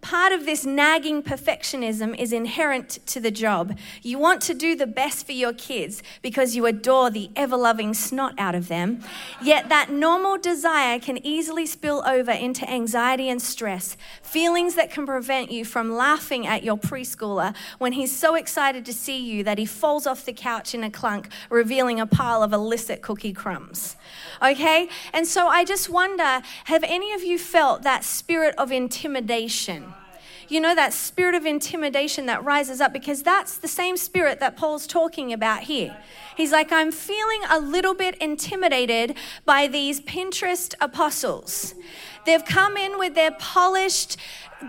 Part 0.00 0.32
of 0.32 0.46
this 0.46 0.64
nagging 0.64 1.24
perfectionism 1.24 2.16
is 2.18 2.32
inherent 2.32 3.04
to 3.06 3.20
the 3.20 3.32
job. 3.32 3.76
You 4.00 4.18
want 4.18 4.40
to 4.42 4.54
do 4.54 4.76
the 4.76 4.86
best 4.86 5.26
for 5.26 5.32
your 5.32 5.52
kids 5.52 6.04
because 6.22 6.54
you 6.54 6.66
adore 6.66 7.10
the 7.10 7.30
ever 7.34 7.56
loving 7.56 7.92
snot 7.94 8.34
out 8.38 8.54
of 8.54 8.68
them. 8.68 9.00
Yet 9.42 9.68
that 9.68 9.90
normal 9.90 10.38
desire 10.38 11.00
can 11.00 11.18
easily 11.26 11.66
spill 11.66 12.02
over 12.06 12.30
into 12.30 12.68
anxiety 12.70 13.28
and 13.28 13.42
stress, 13.42 13.96
feelings 14.22 14.76
that 14.76 14.90
can 14.90 15.04
prevent 15.04 15.50
you 15.50 15.64
from 15.64 15.92
laughing 15.92 16.46
at 16.46 16.62
your 16.62 16.78
preschooler 16.78 17.54
when 17.78 17.92
he's 17.92 18.16
so 18.16 18.36
excited 18.36 18.86
to 18.86 18.92
see 18.92 19.18
you 19.18 19.42
that 19.44 19.58
he 19.58 19.66
falls 19.66 20.06
off 20.06 20.24
the 20.24 20.32
couch 20.32 20.74
in 20.74 20.84
a 20.84 20.90
clunk, 20.90 21.28
revealing 21.50 21.98
a 21.98 22.06
pile 22.06 22.42
of 22.42 22.52
illicit 22.52 23.02
cookie 23.02 23.32
crumbs. 23.32 23.96
Okay? 24.40 24.88
And 25.12 25.26
so 25.26 25.48
I 25.48 25.64
just 25.64 25.90
wonder 25.90 26.40
have 26.64 26.84
any 26.84 27.12
of 27.12 27.24
you 27.24 27.36
felt 27.36 27.82
that 27.82 28.04
spirit 28.04 28.54
of 28.56 28.70
intimidation? 28.70 29.92
You 30.48 30.60
know, 30.60 30.74
that 30.74 30.92
spirit 30.92 31.34
of 31.34 31.44
intimidation 31.44 32.26
that 32.26 32.44
rises 32.44 32.80
up 32.80 32.92
because 32.92 33.22
that's 33.22 33.58
the 33.58 33.68
same 33.68 33.96
spirit 33.96 34.40
that 34.40 34.56
Paul's 34.56 34.86
talking 34.86 35.32
about 35.32 35.62
here. 35.62 35.96
He's 36.36 36.52
like, 36.52 36.72
I'm 36.72 36.92
feeling 36.92 37.40
a 37.50 37.58
little 37.58 37.94
bit 37.94 38.16
intimidated 38.16 39.16
by 39.44 39.66
these 39.66 40.00
Pinterest 40.00 40.74
apostles. 40.80 41.74
They've 42.28 42.44
come 42.44 42.76
in 42.76 42.98
with 42.98 43.14
their 43.14 43.30
polished 43.30 44.18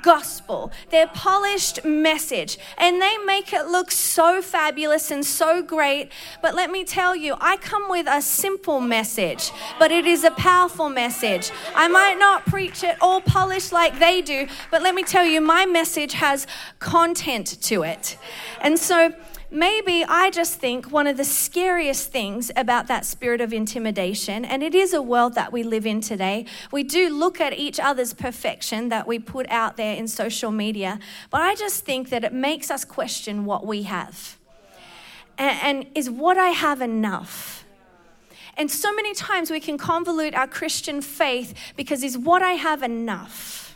gospel, 0.02 0.72
their 0.92 1.08
polished 1.08 1.84
message, 1.84 2.58
and 2.78 3.02
they 3.02 3.18
make 3.26 3.52
it 3.52 3.66
look 3.66 3.92
so 3.92 4.42
fabulous 4.42 5.12
and 5.12 5.26
so 5.26 5.62
great. 5.62 6.10
But 6.42 6.56
let 6.56 6.72
me 6.72 6.86
tell 6.86 7.18
you, 7.18 7.36
I 7.38 7.58
come 7.58 7.90
with 7.90 8.08
a 8.10 8.22
simple 8.22 8.80
message, 8.80 9.52
but 9.78 9.92
it 9.92 10.06
is 10.06 10.24
a 10.24 10.32
powerful 10.32 10.88
message. 10.88 11.52
I 11.76 11.90
might 11.90 12.18
not 12.18 12.46
preach 12.46 12.82
it 12.82 12.96
all 13.02 13.20
polished 13.20 13.74
like 13.74 14.00
they 14.00 14.22
do, 14.22 14.48
but 14.72 14.82
let 14.82 14.96
me 14.96 15.04
tell 15.04 15.26
you, 15.26 15.42
my 15.42 15.66
message 15.66 16.14
has 16.14 16.48
content 16.80 17.62
to 17.64 17.84
it. 17.84 18.18
And 18.62 18.80
so, 18.80 19.14
maybe 19.52 20.06
I 20.06 20.30
just 20.30 20.60
think 20.60 20.92
one 20.92 21.08
of 21.08 21.18
the 21.18 21.26
scariest 21.26 22.12
things 22.12 22.52
about 22.56 22.88
that 22.88 23.06
spirit 23.06 23.42
of 23.42 23.54
intimidation, 23.54 24.46
and 24.46 24.64
it 24.64 24.76
is 24.76 24.94
a 24.94 25.02
world 25.02 25.36
that 25.36 25.52
we 25.52 25.64
live 25.64 25.86
in 25.86 26.02
today, 26.02 26.46
we 26.72 26.84
do 26.84 27.10
look 27.10 27.42
at 27.42 27.54
each 27.54 27.80
other's 27.80 28.14
perfection 28.14 28.90
that 28.90 29.08
we 29.08 29.20
put 29.20 29.50
out 29.50 29.78
there 29.78 29.96
in 29.96 30.08
social 30.08 30.52
media, 30.52 31.00
but 31.30 31.42
I 31.42 31.56
just 31.56 31.86
think 31.86 32.10
that 32.10 32.24
it 32.24 32.34
makes 32.34 32.70
us 32.70 32.86
question 32.86 33.46
what 33.46 33.66
we 33.66 33.84
have. 33.84 34.38
And, 35.38 35.60
and 35.64 35.98
is 35.98 36.10
what 36.10 36.38
I 36.38 36.50
have 36.50 36.82
enough? 36.82 37.66
And 38.58 38.70
so 38.70 38.94
many 38.94 39.14
times 39.14 39.50
we 39.50 39.62
can 39.62 39.78
convolute 39.78 40.36
our 40.36 40.48
Christian 40.48 41.02
faith 41.02 41.54
because 41.78 42.04
is 42.04 42.18
what 42.18 42.42
I 42.42 42.54
have 42.54 42.84
enough? 42.84 43.69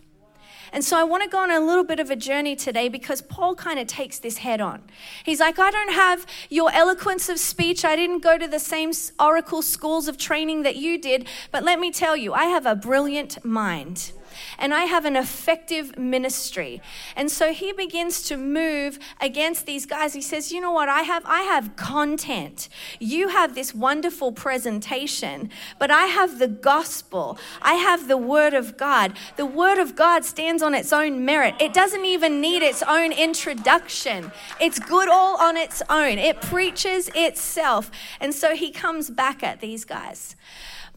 And 0.74 0.84
so 0.84 0.98
I 0.98 1.04
want 1.04 1.22
to 1.22 1.30
go 1.30 1.38
on 1.38 1.52
a 1.52 1.60
little 1.60 1.84
bit 1.84 2.00
of 2.00 2.10
a 2.10 2.16
journey 2.16 2.56
today 2.56 2.90
because 2.90 3.22
Paul 3.22 3.54
kind 3.54 3.80
of 3.80 3.86
takes 3.86 4.18
this 4.18 4.40
head 4.40 4.60
on. 4.60 4.82
He's 5.24 5.40
like, 5.40 5.60
I 5.60 5.70
don't 5.70 5.94
have 5.94 6.26
your 6.50 6.72
eloquence 6.74 7.30
of 7.30 7.38
speech. 7.38 7.86
I 7.86 7.96
didn't 7.96 8.24
go 8.24 8.40
to 8.40 8.48
the 8.48 8.60
same 8.60 8.92
oracle 9.20 9.62
schools 9.62 10.08
of 10.08 10.18
training 10.18 10.64
that 10.64 10.76
you 10.76 10.98
did. 10.98 11.28
But 11.52 11.64
let 11.64 11.80
me 11.80 11.92
tell 11.92 12.18
you, 12.18 12.34
I 12.34 12.46
have 12.46 12.66
a 12.66 12.76
brilliant 12.76 13.46
mind 13.46 14.12
and 14.58 14.74
I 14.74 14.86
have 14.86 15.06
an 15.06 15.16
effective 15.16 15.98
ministry. 15.98 16.82
And 17.16 17.32
so 17.32 17.54
he 17.54 17.72
begins 17.74 18.24
to 18.24 18.38
move 18.38 19.00
against 19.20 19.66
these 19.66 19.86
guys. 19.86 20.14
He 20.14 20.22
says, 20.22 20.52
"You 20.52 20.62
know 20.62 20.72
what? 20.72 20.90
I 20.90 21.02
have 21.02 21.24
I 21.26 21.42
have 21.44 21.76
content. 21.76 22.70
You 23.00 23.30
have 23.30 23.56
this 23.56 23.74
wonderful 23.74 24.32
presentation, 24.32 25.50
but 25.80 25.92
I 25.92 26.06
have 26.08 26.40
the 26.40 26.48
gospel. 26.48 27.38
I 27.62 27.76
have 27.76 28.08
the 28.08 28.18
word 28.18 28.54
of 28.54 28.78
God. 28.78 29.18
The 29.36 29.46
word 29.46 29.80
of 29.80 29.96
God 29.96 30.26
stands 30.26 30.64
on 30.64 30.74
its 30.74 30.94
own 30.94 31.26
merit. 31.26 31.56
It 31.60 31.74
doesn't 31.74 32.06
even 32.06 32.42
need 32.42 32.62
its 32.62 32.84
own 32.84 33.12
introduction. 33.12 34.32
It's 34.60 34.80
good 34.80 35.10
all 35.10 35.38
on 35.38 35.58
its 35.58 35.82
own. 35.90 36.18
It 36.18 36.42
preaches 36.42 37.10
itself." 37.16 37.92
And 38.20 38.34
so 38.34 38.56
he 38.56 38.72
comes 38.72 39.10
back 39.10 39.44
at 39.44 39.60
these 39.60 39.86
guys. 39.86 40.36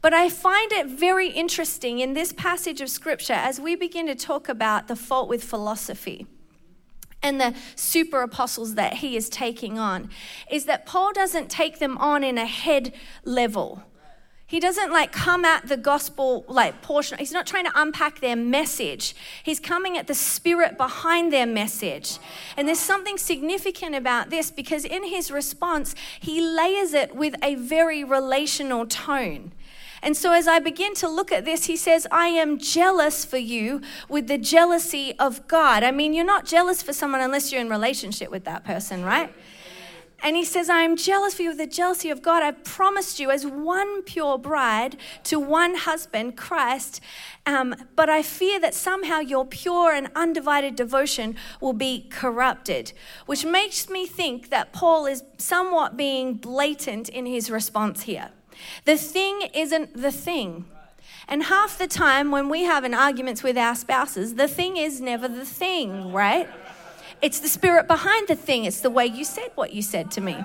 But 0.06 0.14
I 0.14 0.28
find 0.28 0.70
it 0.70 0.86
very 0.86 1.30
interesting 1.30 1.98
in 1.98 2.12
this 2.12 2.32
passage 2.32 2.80
of 2.80 2.88
scripture 2.88 3.32
as 3.32 3.58
we 3.58 3.74
begin 3.74 4.06
to 4.06 4.14
talk 4.14 4.48
about 4.48 4.86
the 4.86 4.94
fault 4.94 5.28
with 5.28 5.42
philosophy 5.42 6.28
and 7.24 7.40
the 7.40 7.56
super 7.74 8.22
apostles 8.22 8.76
that 8.76 8.98
he 8.98 9.16
is 9.16 9.28
taking 9.28 9.80
on 9.80 10.08
is 10.48 10.66
that 10.66 10.86
Paul 10.86 11.12
doesn't 11.12 11.50
take 11.50 11.80
them 11.80 11.98
on 11.98 12.22
in 12.22 12.38
a 12.38 12.46
head 12.46 12.94
level. 13.24 13.82
He 14.46 14.60
doesn't 14.60 14.92
like 14.92 15.10
come 15.10 15.44
at 15.44 15.66
the 15.66 15.76
gospel 15.76 16.44
like 16.46 16.82
portion. 16.82 17.18
He's 17.18 17.32
not 17.32 17.48
trying 17.48 17.64
to 17.64 17.72
unpack 17.74 18.20
their 18.20 18.36
message. 18.36 19.16
He's 19.42 19.58
coming 19.58 19.98
at 19.98 20.06
the 20.06 20.14
spirit 20.14 20.78
behind 20.78 21.32
their 21.32 21.46
message. 21.46 22.20
And 22.56 22.68
there's 22.68 22.78
something 22.78 23.18
significant 23.18 23.96
about 23.96 24.30
this 24.30 24.52
because 24.52 24.84
in 24.84 25.02
his 25.02 25.32
response, 25.32 25.96
he 26.20 26.40
layers 26.40 26.94
it 26.94 27.16
with 27.16 27.34
a 27.42 27.56
very 27.56 28.04
relational 28.04 28.86
tone. 28.86 29.50
And 30.02 30.16
so, 30.16 30.32
as 30.32 30.46
I 30.46 30.58
begin 30.58 30.94
to 30.94 31.08
look 31.08 31.32
at 31.32 31.44
this, 31.44 31.64
he 31.66 31.76
says, 31.76 32.06
I 32.10 32.28
am 32.28 32.58
jealous 32.58 33.24
for 33.24 33.38
you 33.38 33.80
with 34.08 34.28
the 34.28 34.38
jealousy 34.38 35.14
of 35.18 35.46
God. 35.48 35.82
I 35.82 35.90
mean, 35.90 36.12
you're 36.12 36.24
not 36.24 36.46
jealous 36.46 36.82
for 36.82 36.92
someone 36.92 37.20
unless 37.20 37.50
you're 37.50 37.60
in 37.60 37.70
relationship 37.70 38.30
with 38.30 38.44
that 38.44 38.64
person, 38.64 39.04
right? 39.04 39.32
And 40.22 40.34
he 40.34 40.44
says, 40.44 40.70
I 40.70 40.80
am 40.80 40.96
jealous 40.96 41.34
for 41.34 41.42
you 41.42 41.50
with 41.50 41.58
the 41.58 41.66
jealousy 41.66 42.08
of 42.10 42.22
God. 42.22 42.42
I've 42.42 42.64
promised 42.64 43.20
you 43.20 43.30
as 43.30 43.46
one 43.46 44.02
pure 44.02 44.38
bride 44.38 44.96
to 45.24 45.38
one 45.38 45.74
husband, 45.74 46.36
Christ. 46.36 47.00
Um, 47.44 47.76
but 47.94 48.08
I 48.08 48.22
fear 48.22 48.58
that 48.60 48.74
somehow 48.74 49.20
your 49.20 49.44
pure 49.44 49.92
and 49.92 50.08
undivided 50.14 50.74
devotion 50.74 51.36
will 51.60 51.74
be 51.74 52.06
corrupted, 52.10 52.92
which 53.26 53.44
makes 53.44 53.90
me 53.90 54.06
think 54.06 54.48
that 54.50 54.72
Paul 54.72 55.06
is 55.06 55.22
somewhat 55.36 55.96
being 55.96 56.34
blatant 56.34 57.08
in 57.08 57.26
his 57.26 57.50
response 57.50 58.02
here. 58.02 58.30
The 58.84 58.96
thing 58.96 59.42
isn't 59.54 60.00
the 60.00 60.12
thing. 60.12 60.66
And 61.28 61.44
half 61.44 61.78
the 61.78 61.86
time 61.88 62.30
when 62.30 62.48
we 62.48 62.64
have 62.64 62.84
an 62.84 62.94
arguments 62.94 63.42
with 63.42 63.58
our 63.58 63.74
spouses, 63.74 64.36
the 64.36 64.48
thing 64.48 64.76
is 64.76 65.00
never 65.00 65.26
the 65.28 65.44
thing, 65.44 66.12
right? 66.12 66.48
It's 67.20 67.40
the 67.40 67.48
spirit 67.48 67.88
behind 67.88 68.28
the 68.28 68.36
thing. 68.36 68.64
It's 68.64 68.80
the 68.80 68.90
way 68.90 69.06
you 69.06 69.24
said 69.24 69.50
what 69.54 69.72
you 69.72 69.82
said 69.82 70.10
to 70.12 70.20
me. 70.20 70.36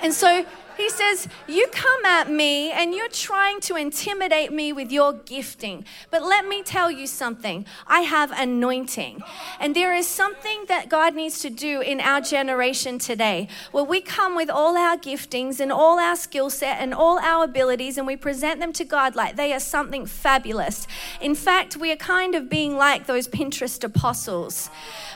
And 0.00 0.12
so 0.12 0.44
he 0.76 0.90
says, 0.90 1.28
You 1.46 1.66
come 1.68 2.04
at 2.04 2.30
me 2.30 2.70
and 2.70 2.94
you're 2.94 3.08
trying 3.08 3.60
to 3.62 3.76
intimidate 3.76 4.52
me 4.52 4.72
with 4.72 4.92
your 4.92 5.12
gifting. 5.12 5.84
But 6.10 6.22
let 6.22 6.46
me 6.46 6.62
tell 6.62 6.90
you 6.90 7.06
something 7.06 7.66
I 7.86 8.00
have 8.00 8.30
anointing. 8.32 9.22
And 9.60 9.74
there 9.74 9.94
is 9.94 10.06
something 10.06 10.64
that 10.68 10.88
God 10.88 11.14
needs 11.14 11.40
to 11.40 11.50
do 11.50 11.80
in 11.80 12.00
our 12.00 12.20
generation 12.20 12.98
today 12.98 13.48
where 13.72 13.84
we 13.84 14.00
come 14.00 14.36
with 14.36 14.50
all 14.50 14.76
our 14.76 14.96
giftings 14.96 15.60
and 15.60 15.72
all 15.72 15.98
our 15.98 16.16
skill 16.16 16.50
set 16.50 16.78
and 16.80 16.92
all 16.92 17.18
our 17.18 17.44
abilities 17.44 17.98
and 17.98 18.06
we 18.06 18.16
present 18.16 18.60
them 18.60 18.72
to 18.74 18.84
God 18.84 19.16
like 19.16 19.36
they 19.36 19.52
are 19.52 19.60
something 19.60 20.06
fabulous. 20.06 20.86
In 21.20 21.34
fact, 21.34 21.76
we 21.76 21.90
are 21.92 21.96
kind 21.96 22.34
of 22.34 22.48
being 22.48 22.76
like 22.76 23.06
those 23.06 23.28
Pinterest 23.28 23.82
apostles. 23.82 24.70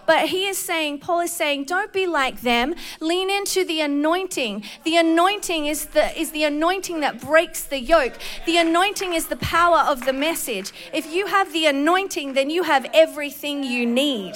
But 0.06 0.28
he 0.28 0.46
is 0.46 0.58
saying, 0.58 1.00
Paul 1.00 1.20
is 1.20 1.32
saying, 1.32 1.64
don't 1.64 1.92
be 1.92 2.06
like 2.06 2.42
them. 2.42 2.74
Lean 3.00 3.30
into 3.30 3.64
the 3.64 3.80
anointing. 3.80 4.64
The 4.84 4.96
anointing 4.96 5.66
is 5.66 5.86
the, 5.86 6.18
is 6.18 6.32
the 6.32 6.44
anointing 6.44 7.00
that 7.00 7.20
breaks 7.20 7.62
the 7.64 7.80
yoke. 7.80 8.14
The 8.46 8.58
anointing 8.58 9.14
is 9.14 9.26
the 9.26 9.36
power 9.36 9.78
of 9.78 10.04
the 10.04 10.12
message. 10.12 10.72
If 10.92 11.12
you 11.12 11.26
have 11.26 11.52
the 11.52 11.66
anointing, 11.66 12.34
then 12.34 12.50
you 12.50 12.64
have 12.64 12.86
everything 12.92 13.62
you 13.62 13.86
need. 13.86 14.34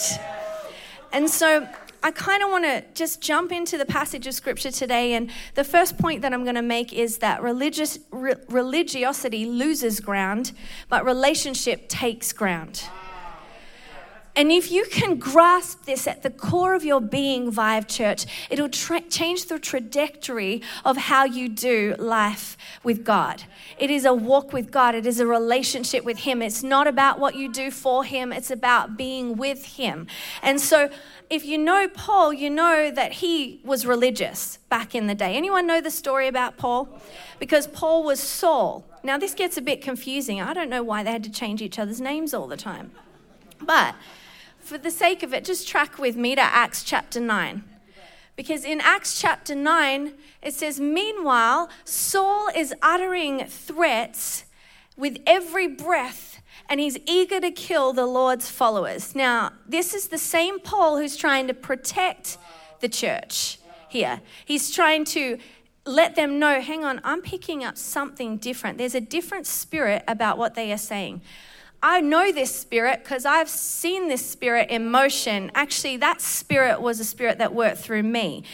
And 1.12 1.30
so 1.30 1.68
I 2.04 2.10
kind 2.10 2.42
of 2.42 2.50
want 2.50 2.64
to 2.64 2.84
just 2.92 3.22
jump 3.22 3.50
into 3.50 3.78
the 3.78 3.86
passage 3.86 4.26
of 4.26 4.34
scripture 4.34 4.70
today. 4.70 5.14
And 5.14 5.30
the 5.54 5.64
first 5.64 5.96
point 5.96 6.20
that 6.20 6.34
I'm 6.34 6.42
going 6.42 6.54
to 6.54 6.60
make 6.60 6.92
is 6.92 7.18
that 7.18 7.42
religious, 7.42 7.98
re- 8.10 8.34
religiosity 8.50 9.46
loses 9.46 10.00
ground, 10.00 10.52
but 10.90 11.04
relationship 11.06 11.88
takes 11.88 12.30
ground. 12.32 12.84
And 14.36 14.50
if 14.50 14.72
you 14.72 14.84
can 14.90 15.16
grasp 15.16 15.84
this 15.84 16.08
at 16.08 16.22
the 16.22 16.30
core 16.30 16.74
of 16.74 16.84
your 16.84 17.00
being, 17.00 17.52
Vive 17.52 17.86
Church, 17.86 18.26
it'll 18.50 18.68
tra- 18.68 19.00
change 19.02 19.46
the 19.46 19.60
trajectory 19.60 20.60
of 20.84 20.96
how 20.96 21.24
you 21.24 21.48
do 21.48 21.94
life 21.98 22.56
with 22.82 23.04
God. 23.04 23.44
It 23.78 23.90
is 23.90 24.04
a 24.04 24.12
walk 24.12 24.52
with 24.52 24.72
God, 24.72 24.96
it 24.96 25.06
is 25.06 25.20
a 25.20 25.26
relationship 25.26 26.04
with 26.04 26.18
Him. 26.18 26.42
It's 26.42 26.64
not 26.64 26.88
about 26.88 27.20
what 27.20 27.36
you 27.36 27.52
do 27.52 27.70
for 27.70 28.02
Him, 28.02 28.32
it's 28.32 28.50
about 28.50 28.96
being 28.96 29.36
with 29.36 29.64
Him. 29.76 30.08
And 30.42 30.60
so, 30.60 30.90
if 31.30 31.44
you 31.44 31.56
know 31.56 31.88
Paul, 31.88 32.32
you 32.32 32.50
know 32.50 32.90
that 32.90 33.12
he 33.14 33.60
was 33.64 33.86
religious 33.86 34.58
back 34.68 34.94
in 34.94 35.06
the 35.06 35.14
day. 35.14 35.36
Anyone 35.36 35.66
know 35.66 35.80
the 35.80 35.90
story 35.90 36.28
about 36.28 36.58
Paul? 36.58 36.88
Because 37.38 37.66
Paul 37.66 38.04
was 38.04 38.20
Saul. 38.20 38.84
Now, 39.02 39.16
this 39.16 39.32
gets 39.32 39.56
a 39.56 39.62
bit 39.62 39.80
confusing. 39.80 40.40
I 40.40 40.52
don't 40.52 40.68
know 40.68 40.82
why 40.82 41.02
they 41.02 41.12
had 41.12 41.24
to 41.24 41.30
change 41.30 41.62
each 41.62 41.78
other's 41.78 42.00
names 42.00 42.34
all 42.34 42.46
the 42.46 42.56
time. 42.56 42.92
But 43.60 43.94
for 44.64 44.78
the 44.78 44.90
sake 44.90 45.22
of 45.22 45.34
it, 45.34 45.44
just 45.44 45.68
track 45.68 45.98
with 45.98 46.16
me 46.16 46.34
to 46.34 46.40
Acts 46.40 46.82
chapter 46.82 47.20
9. 47.20 47.62
Because 48.36 48.64
in 48.64 48.80
Acts 48.80 49.20
chapter 49.20 49.54
9, 49.54 50.14
it 50.42 50.54
says, 50.54 50.80
Meanwhile, 50.80 51.68
Saul 51.84 52.48
is 52.54 52.74
uttering 52.82 53.46
threats 53.46 54.44
with 54.96 55.18
every 55.26 55.68
breath, 55.68 56.40
and 56.68 56.80
he's 56.80 56.98
eager 57.06 57.40
to 57.40 57.50
kill 57.50 57.92
the 57.92 58.06
Lord's 58.06 58.50
followers. 58.50 59.14
Now, 59.14 59.52
this 59.68 59.94
is 59.94 60.08
the 60.08 60.18
same 60.18 60.58
Paul 60.58 60.98
who's 60.98 61.16
trying 61.16 61.46
to 61.46 61.54
protect 61.54 62.38
the 62.80 62.88
church 62.88 63.58
here. 63.88 64.20
He's 64.44 64.70
trying 64.70 65.04
to 65.06 65.38
let 65.86 66.16
them 66.16 66.38
know 66.38 66.60
hang 66.60 66.84
on, 66.84 67.00
I'm 67.04 67.20
picking 67.20 67.62
up 67.62 67.76
something 67.76 68.38
different. 68.38 68.78
There's 68.78 68.94
a 68.94 69.00
different 69.00 69.46
spirit 69.46 70.02
about 70.08 70.38
what 70.38 70.54
they 70.54 70.72
are 70.72 70.78
saying. 70.78 71.20
I 71.86 72.00
know 72.00 72.32
this 72.32 72.58
spirit 72.58 73.04
because 73.04 73.26
I've 73.26 73.50
seen 73.50 74.08
this 74.08 74.24
spirit 74.24 74.70
in 74.70 74.90
motion. 74.90 75.52
Actually, 75.54 75.98
that 75.98 76.22
spirit 76.22 76.80
was 76.80 76.98
a 76.98 77.04
spirit 77.04 77.36
that 77.36 77.54
worked 77.54 77.76
through 77.76 78.04
me. 78.04 78.44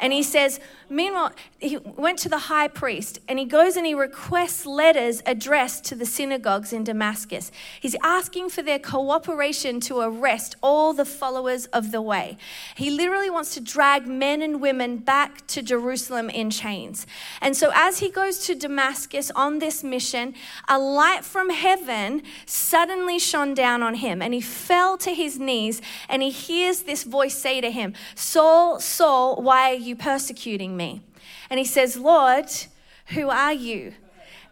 And 0.00 0.10
he 0.10 0.22
says, 0.22 0.58
Meanwhile, 0.90 1.32
he 1.58 1.76
went 1.76 2.18
to 2.20 2.30
the 2.30 2.38
high 2.38 2.68
priest 2.68 3.18
and 3.28 3.38
he 3.38 3.44
goes 3.44 3.76
and 3.76 3.84
he 3.84 3.92
requests 3.92 4.64
letters 4.64 5.22
addressed 5.26 5.84
to 5.86 5.94
the 5.94 6.06
synagogues 6.06 6.72
in 6.72 6.82
Damascus. 6.82 7.52
He's 7.78 7.96
asking 8.02 8.48
for 8.50 8.62
their 8.62 8.78
cooperation 8.78 9.80
to 9.80 10.00
arrest 10.00 10.56
all 10.62 10.94
the 10.94 11.04
followers 11.04 11.66
of 11.66 11.92
the 11.92 12.00
way. 12.00 12.38
He 12.74 12.90
literally 12.90 13.28
wants 13.28 13.52
to 13.54 13.60
drag 13.60 14.06
men 14.06 14.40
and 14.40 14.62
women 14.62 14.96
back 14.96 15.46
to 15.48 15.62
Jerusalem 15.62 16.30
in 16.30 16.48
chains. 16.48 17.06
And 17.42 17.54
so, 17.54 17.70
as 17.74 17.98
he 17.98 18.10
goes 18.10 18.38
to 18.46 18.54
Damascus 18.54 19.30
on 19.32 19.58
this 19.58 19.84
mission, 19.84 20.34
a 20.68 20.78
light 20.78 21.22
from 21.24 21.50
heaven 21.50 22.22
suddenly 22.46 23.18
shone 23.18 23.52
down 23.52 23.82
on 23.82 23.96
him 23.96 24.22
and 24.22 24.32
he 24.32 24.40
fell 24.40 24.96
to 24.98 25.14
his 25.14 25.38
knees 25.38 25.82
and 26.08 26.22
he 26.22 26.30
hears 26.30 26.82
this 26.82 27.04
voice 27.04 27.36
say 27.36 27.60
to 27.60 27.70
him, 27.70 27.92
Saul, 28.14 28.80
Saul, 28.80 29.42
why 29.42 29.72
are 29.72 29.74
you 29.74 29.94
persecuting 29.94 30.76
me? 30.76 30.77
And 30.78 31.58
he 31.58 31.64
says, 31.64 31.96
Lord, 31.96 32.46
who 33.08 33.28
are 33.28 33.52
you? 33.52 33.94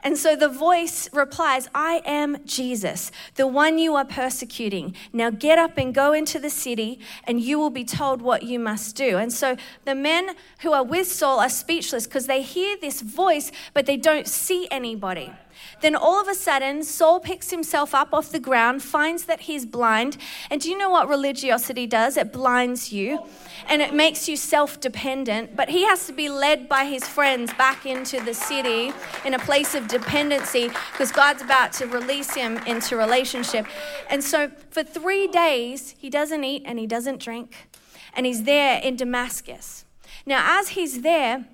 And 0.02 0.16
so 0.16 0.36
the 0.36 0.48
voice 0.48 1.08
replies, 1.12 1.68
I 1.74 2.00
am 2.04 2.38
Jesus, 2.46 3.10
the 3.34 3.46
one 3.46 3.76
you 3.78 3.96
are 3.96 4.04
persecuting. 4.04 4.94
Now 5.12 5.30
get 5.30 5.58
up 5.58 5.78
and 5.78 5.92
go 5.92 6.12
into 6.12 6.38
the 6.38 6.50
city, 6.50 7.00
and 7.24 7.40
you 7.40 7.58
will 7.58 7.70
be 7.70 7.84
told 7.84 8.22
what 8.22 8.44
you 8.44 8.60
must 8.60 8.94
do. 8.94 9.16
And 9.16 9.32
so 9.32 9.56
the 9.84 9.96
men 9.96 10.36
who 10.60 10.72
are 10.72 10.84
with 10.84 11.10
Saul 11.10 11.40
are 11.40 11.48
speechless 11.48 12.06
because 12.06 12.26
they 12.26 12.42
hear 12.42 12.76
this 12.76 13.00
voice, 13.00 13.50
but 13.74 13.86
they 13.86 13.96
don't 13.96 14.28
see 14.28 14.68
anybody. 14.70 15.32
Then 15.80 15.94
all 15.94 16.20
of 16.20 16.28
a 16.28 16.34
sudden, 16.34 16.82
Saul 16.82 17.20
picks 17.20 17.50
himself 17.50 17.94
up 17.94 18.12
off 18.12 18.30
the 18.30 18.40
ground, 18.40 18.82
finds 18.82 19.24
that 19.24 19.42
he's 19.42 19.66
blind. 19.66 20.16
And 20.50 20.60
do 20.60 20.70
you 20.70 20.78
know 20.78 20.90
what 20.90 21.08
religiosity 21.08 21.86
does? 21.86 22.16
It 22.16 22.32
blinds 22.32 22.92
you 22.92 23.26
and 23.68 23.82
it 23.82 23.92
makes 23.92 24.28
you 24.28 24.36
self 24.36 24.80
dependent. 24.80 25.56
But 25.56 25.68
he 25.68 25.84
has 25.84 26.06
to 26.06 26.12
be 26.12 26.28
led 26.28 26.68
by 26.68 26.84
his 26.84 27.06
friends 27.06 27.52
back 27.54 27.84
into 27.84 28.20
the 28.20 28.34
city 28.34 28.92
in 29.24 29.34
a 29.34 29.38
place 29.38 29.74
of 29.74 29.88
dependency 29.88 30.68
because 30.92 31.12
God's 31.12 31.42
about 31.42 31.72
to 31.74 31.86
release 31.86 32.34
him 32.34 32.58
into 32.66 32.96
relationship. 32.96 33.66
And 34.08 34.24
so 34.24 34.50
for 34.70 34.82
three 34.82 35.26
days, 35.26 35.94
he 35.98 36.10
doesn't 36.10 36.44
eat 36.44 36.62
and 36.64 36.78
he 36.78 36.86
doesn't 36.86 37.20
drink. 37.20 37.68
And 38.14 38.24
he's 38.24 38.44
there 38.44 38.80
in 38.80 38.96
Damascus. 38.96 39.84
Now, 40.24 40.58
as 40.58 40.70
he's 40.70 41.02
there, 41.02 41.44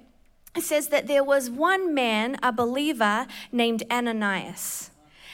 it 0.55 0.63
says 0.63 0.89
that 0.89 1.07
there 1.07 1.25
was 1.25 1.49
one 1.49 1.95
man, 1.95 2.37
a 2.43 2.53
believer, 2.53 3.27
named 3.51 3.83
Ananias. 3.91 4.91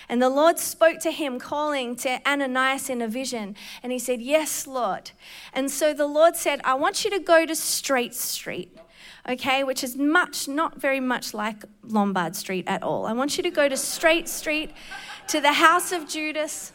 And 0.08 0.22
the 0.22 0.30
Lord 0.30 0.58
spoke 0.58 1.00
to 1.00 1.10
him, 1.10 1.38
calling 1.38 1.94
to 1.96 2.20
Ananias 2.26 2.88
in 2.88 3.02
a 3.02 3.08
vision. 3.08 3.56
And 3.82 3.92
he 3.92 3.98
said, 3.98 4.22
Yes, 4.22 4.66
Lord. 4.66 5.10
And 5.52 5.70
so 5.70 5.92
the 5.92 6.06
Lord 6.06 6.36
said, 6.36 6.60
I 6.64 6.74
want 6.74 7.04
you 7.04 7.10
to 7.10 7.18
go 7.18 7.44
to 7.44 7.54
Straight 7.54 8.14
Street, 8.14 8.74
okay, 9.28 9.64
which 9.64 9.84
is 9.84 9.96
much, 9.96 10.48
not 10.48 10.80
very 10.80 11.00
much 11.00 11.34
like 11.34 11.64
Lombard 11.82 12.36
Street 12.36 12.64
at 12.66 12.82
all. 12.82 13.04
I 13.04 13.12
want 13.12 13.36
you 13.36 13.42
to 13.42 13.50
go 13.50 13.68
to 13.68 13.76
Straight 13.76 14.28
Street 14.28 14.70
to 15.26 15.40
the 15.40 15.52
house 15.52 15.92
of 15.92 16.08
Judas. 16.08 16.72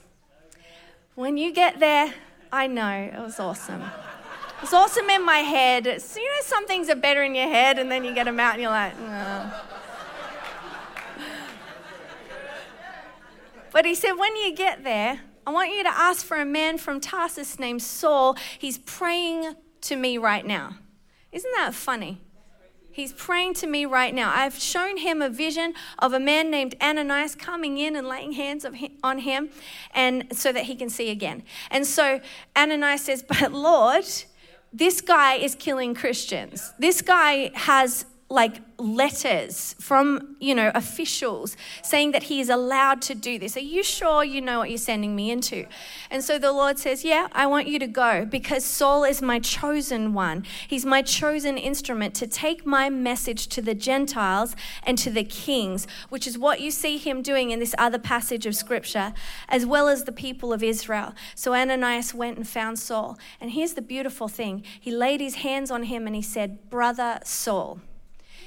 When 1.15 1.37
you 1.37 1.51
get 1.51 1.79
there, 1.79 2.13
I 2.51 2.67
know, 2.67 3.09
it 3.11 3.19
was 3.19 3.39
awesome. 3.39 3.83
It's 4.63 4.73
awesome 4.73 5.09
in 5.09 5.25
my 5.25 5.39
head. 5.39 5.85
It's, 5.85 6.15
you 6.15 6.23
know, 6.23 6.41
some 6.41 6.65
things 6.65 6.89
are 6.89 6.95
better 6.95 7.21
in 7.21 7.35
your 7.35 7.49
head, 7.49 7.77
and 7.77 7.91
then 7.91 8.05
you 8.05 8.15
get 8.15 8.23
them 8.23 8.39
out, 8.39 8.53
and 8.53 8.61
you're 8.61 8.71
like, 8.71 8.97
no. 8.97 9.51
But 13.73 13.85
he 13.85 13.93
said, 13.93 14.13
when 14.13 14.33
you 14.37 14.55
get 14.55 14.85
there, 14.85 15.19
I 15.45 15.51
want 15.51 15.71
you 15.71 15.83
to 15.83 15.89
ask 15.89 16.25
for 16.25 16.39
a 16.39 16.45
man 16.45 16.77
from 16.77 17.01
Tarsus 17.01 17.59
named 17.59 17.81
Saul. 17.81 18.37
He's 18.57 18.77
praying 18.77 19.55
to 19.81 19.97
me 19.97 20.17
right 20.17 20.45
now. 20.45 20.77
Isn't 21.33 21.51
that 21.57 21.73
funny? 21.73 22.21
He's 22.89 23.11
praying 23.11 23.55
to 23.55 23.67
me 23.67 23.85
right 23.85 24.13
now. 24.13 24.31
I've 24.33 24.57
shown 24.57 24.97
him 24.97 25.21
a 25.21 25.29
vision 25.29 25.73
of 25.99 26.13
a 26.13 26.19
man 26.19 26.49
named 26.49 26.75
Ananias 26.81 27.35
coming 27.35 27.79
in 27.79 27.97
and 27.97 28.07
laying 28.07 28.31
hands 28.33 28.65
on 29.03 29.17
him 29.17 29.49
and 29.91 30.27
so 30.31 30.53
that 30.53 30.65
he 30.65 30.75
can 30.75 30.89
see 30.89 31.09
again. 31.09 31.43
And 31.69 31.85
so 31.85 32.21
Ananias 32.55 33.03
says, 33.03 33.23
"But 33.23 33.51
Lord, 33.51 34.05
this 34.73 35.01
guy 35.01 35.35
is 35.35 35.55
killing 35.55 35.93
Christians. 35.93 36.73
This 36.79 37.01
guy 37.01 37.51
has 37.53 38.05
like 38.33 38.61
letters 38.79 39.75
from 39.79 40.35
you 40.39 40.55
know 40.55 40.71
officials 40.73 41.55
saying 41.83 42.11
that 42.11 42.23
he 42.23 42.39
is 42.39 42.49
allowed 42.49 42.99
to 42.99 43.13
do 43.13 43.37
this. 43.37 43.55
Are 43.55 43.59
you 43.59 43.83
sure 43.83 44.23
you 44.23 44.41
know 44.41 44.57
what 44.57 44.71
you're 44.71 44.79
sending 44.79 45.15
me 45.15 45.29
into? 45.29 45.67
And 46.09 46.23
so 46.23 46.39
the 46.39 46.51
lord 46.51 46.79
says 46.79 47.05
yeah 47.05 47.27
i 47.33 47.45
want 47.45 47.67
you 47.67 47.77
to 47.77 47.85
go 47.85 48.25
because 48.25 48.65
saul 48.65 49.03
is 49.03 49.21
my 49.21 49.37
chosen 49.37 50.15
one. 50.15 50.45
He's 50.67 50.83
my 50.83 51.03
chosen 51.03 51.59
instrument 51.59 52.15
to 52.15 52.25
take 52.25 52.65
my 52.65 52.89
message 52.89 53.45
to 53.49 53.61
the 53.61 53.75
gentiles 53.75 54.55
and 54.81 54.97
to 54.97 55.11
the 55.11 55.23
kings 55.23 55.85
which 56.09 56.25
is 56.25 56.35
what 56.35 56.59
you 56.59 56.71
see 56.71 56.97
him 56.97 57.21
doing 57.21 57.51
in 57.51 57.59
this 57.59 57.75
other 57.77 57.99
passage 57.99 58.47
of 58.47 58.55
scripture 58.55 59.13
as 59.47 59.63
well 59.63 59.87
as 59.87 60.05
the 60.05 60.11
people 60.11 60.51
of 60.51 60.63
israel. 60.63 61.13
So 61.35 61.53
ananias 61.53 62.15
went 62.15 62.37
and 62.37 62.47
found 62.47 62.79
saul 62.79 63.19
and 63.39 63.51
here's 63.51 63.73
the 63.73 63.83
beautiful 63.83 64.27
thing. 64.27 64.63
He 64.81 64.89
laid 64.89 65.21
his 65.21 65.35
hands 65.35 65.69
on 65.69 65.83
him 65.83 66.07
and 66.07 66.15
he 66.15 66.23
said 66.23 66.71
brother 66.71 67.19
saul 67.23 67.79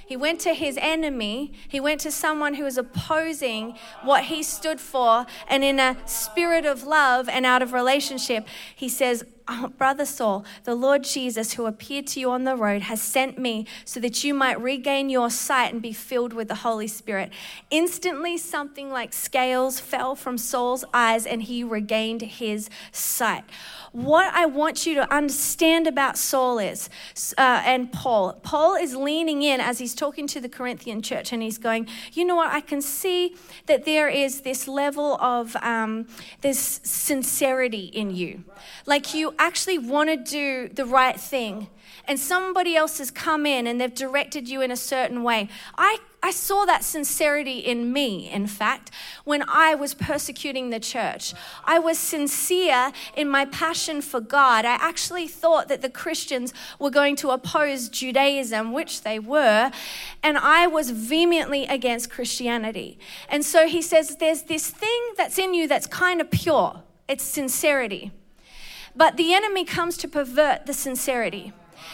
he 0.06 0.16
went 0.16 0.40
to 0.40 0.54
his 0.54 0.78
enemy. 0.80 1.52
He 1.68 1.80
went 1.80 2.00
to 2.02 2.12
someone 2.12 2.54
who 2.54 2.64
was 2.64 2.78
opposing 2.78 3.76
what 4.02 4.24
he 4.24 4.42
stood 4.42 4.80
for. 4.80 5.26
And 5.48 5.64
in 5.64 5.80
a 5.80 5.96
spirit 6.06 6.64
of 6.64 6.84
love 6.84 7.28
and 7.28 7.44
out 7.44 7.60
of 7.60 7.72
relationship, 7.72 8.46
he 8.74 8.88
says, 8.88 9.24
oh, 9.48 9.72
Brother 9.76 10.04
Saul, 10.04 10.44
the 10.64 10.74
Lord 10.74 11.04
Jesus, 11.04 11.54
who 11.54 11.66
appeared 11.66 12.06
to 12.08 12.20
you 12.20 12.30
on 12.30 12.44
the 12.44 12.56
road, 12.56 12.82
has 12.82 13.00
sent 13.00 13.38
me 13.38 13.66
so 13.84 14.00
that 14.00 14.24
you 14.24 14.34
might 14.34 14.60
regain 14.60 15.08
your 15.08 15.30
sight 15.30 15.72
and 15.72 15.80
be 15.80 15.92
filled 15.92 16.32
with 16.32 16.48
the 16.48 16.56
Holy 16.56 16.88
Spirit. 16.88 17.32
Instantly, 17.70 18.38
something 18.38 18.90
like 18.90 19.12
scales 19.12 19.80
fell 19.80 20.14
from 20.16 20.38
Saul's 20.38 20.84
eyes 20.92 21.26
and 21.26 21.42
he 21.42 21.62
regained 21.62 22.22
his 22.22 22.68
sight. 22.92 23.44
What 23.92 24.34
I 24.34 24.46
want 24.46 24.84
you 24.84 24.94
to 24.96 25.14
understand 25.14 25.86
about 25.86 26.18
Saul 26.18 26.58
is, 26.58 26.90
uh, 27.38 27.62
and 27.64 27.90
Paul, 27.92 28.34
Paul 28.42 28.74
is 28.74 28.94
leaning 28.94 29.42
in 29.42 29.60
as 29.60 29.78
he's 29.78 29.94
talking 29.94 30.26
to 30.28 30.40
the 30.40 30.48
Corinthian 30.48 31.00
church 31.00 31.32
and 31.32 31.42
he's 31.42 31.56
going, 31.56 31.88
You 32.12 32.24
know 32.24 32.36
what? 32.36 32.52
I 32.52 32.60
can 32.60 32.82
see 32.82 33.36
that 33.66 33.84
there 33.84 34.08
is 34.08 34.42
this 34.42 34.68
level 34.68 35.16
of 35.20 35.56
um, 35.56 36.06
this 36.42 36.80
sincerity 36.82 37.86
in 37.86 38.14
you. 38.14 38.44
Like 38.84 39.14
you 39.14 39.34
actually 39.38 39.78
want 39.78 40.08
to 40.10 40.16
do 40.16 40.68
the 40.68 40.84
right 40.84 41.18
thing, 41.18 41.68
and 42.08 42.18
somebody 42.18 42.76
else 42.76 42.98
has 42.98 43.10
come 43.10 43.46
in 43.46 43.66
and 43.66 43.80
they've 43.80 43.94
directed 43.94 44.48
you 44.48 44.60
in 44.60 44.70
a 44.70 44.76
certain 44.76 45.22
way. 45.22 45.48
I, 45.76 45.98
I 46.22 46.30
saw 46.30 46.64
that 46.64 46.84
sincerity 46.84 47.58
in 47.58 47.92
me, 47.92 48.30
in 48.30 48.46
fact, 48.46 48.90
when 49.24 49.44
I 49.48 49.74
was 49.74 49.94
persecuting 49.94 50.70
the 50.70 50.80
church. 50.80 51.34
I 51.64 51.78
was 51.78 51.98
sincere 51.98 52.92
in 53.16 53.28
my 53.28 53.44
passion 53.44 54.02
for 54.02 54.20
God. 54.20 54.64
I 54.64 54.74
actually 54.74 55.28
thought 55.28 55.68
that 55.68 55.82
the 55.82 55.90
Christians 55.90 56.52
were 56.78 56.90
going 56.90 57.16
to 57.16 57.30
oppose 57.30 57.88
Judaism, 57.88 58.72
which 58.72 59.02
they 59.02 59.18
were, 59.18 59.70
and 60.22 60.38
I 60.38 60.66
was 60.66 60.90
vehemently 60.90 61.64
against 61.66 62.10
Christianity. 62.10 62.98
And 63.28 63.44
so 63.44 63.68
he 63.68 63.82
says, 63.82 64.16
There's 64.16 64.42
this 64.42 64.68
thing 64.68 65.14
that's 65.16 65.38
in 65.38 65.54
you 65.54 65.68
that's 65.68 65.86
kind 65.86 66.20
of 66.20 66.30
pure, 66.30 66.82
it's 67.08 67.24
sincerity. 67.24 68.12
But 68.96 69.18
the 69.18 69.34
enemy 69.34 69.64
comes 69.64 69.98
to 69.98 70.08
pervert 70.08 70.64
the 70.64 70.72
sincerity. 70.72 71.52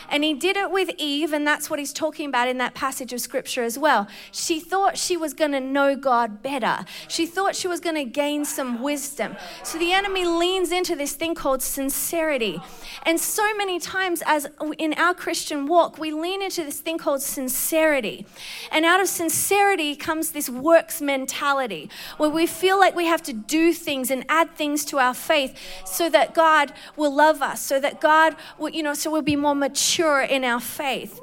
And 0.09 0.25
he 0.25 0.35
did 0.35 0.57
it 0.57 0.71
with 0.71 0.91
Eve, 0.99 1.33
and 1.33 1.47
that's 1.47 1.71
what 1.71 1.79
he's 1.79 1.93
talking 1.93 2.29
about 2.29 2.49
in 2.49 2.59
that 2.59 2.75
passage 2.75 3.13
of 3.13 3.21
scripture 3.21 3.63
as 3.63 3.79
well. 3.79 4.09
She 4.31 4.61
thought 4.61 4.99
she 4.99 5.17
was 5.17 5.35
going 5.35 5.53
to 5.53 5.61
know 5.61 5.97
God 5.97 6.43
better. 6.43 6.85
She 7.09 7.27
thought 7.27 7.55
she 7.55 7.69
was 7.69 7.81
going 7.81 7.97
to 7.97 8.05
gain 8.05 8.45
some 8.45 8.83
wisdom. 8.83 9.37
So 9.63 9.79
the 9.79 9.93
enemy 9.93 10.25
leans 10.25 10.73
into 10.73 10.97
this 10.97 11.13
thing 11.13 11.35
called 11.35 11.63
sincerity. 11.63 12.61
And 13.05 13.21
so 13.21 13.55
many 13.57 13.79
times, 13.79 14.23
as 14.27 14.49
in 14.79 14.95
our 14.95 15.15
Christian 15.15 15.67
walk, 15.67 15.99
we 15.99 16.13
lean 16.13 16.43
into 16.43 16.65
this 16.65 16.81
thing 16.81 16.99
called 16.99 17.23
sincerity. 17.23 18.27
And 18.71 18.85
out 18.85 19.01
of 19.01 19.09
sincerity 19.09 19.97
comes 19.97 20.33
this 20.33 20.49
works 20.49 21.01
mentality 21.01 21.91
where 22.17 22.31
we 22.31 22.47
feel 22.47 22.79
like 22.79 22.95
we 22.95 23.07
have 23.07 23.23
to 23.23 23.33
do 23.33 23.73
things 23.73 24.11
and 24.11 24.25
add 24.29 24.55
things 24.57 24.85
to 24.87 24.99
our 24.99 25.15
faith 25.15 25.59
so 25.85 26.09
that 26.11 26.35
God 26.35 26.73
will 26.97 27.15
love 27.15 27.43
us, 27.43 27.61
so 27.61 27.81
that 27.81 28.01
God 28.01 28.37
will, 28.59 28.71
you 28.71 28.83
know, 28.83 28.95
so 28.95 29.11
we'll 29.11 29.23
be 29.23 29.37
more 29.37 29.55
mature 29.55 29.72
in 29.77 30.45
our 30.45 30.61
faith. 30.61 31.21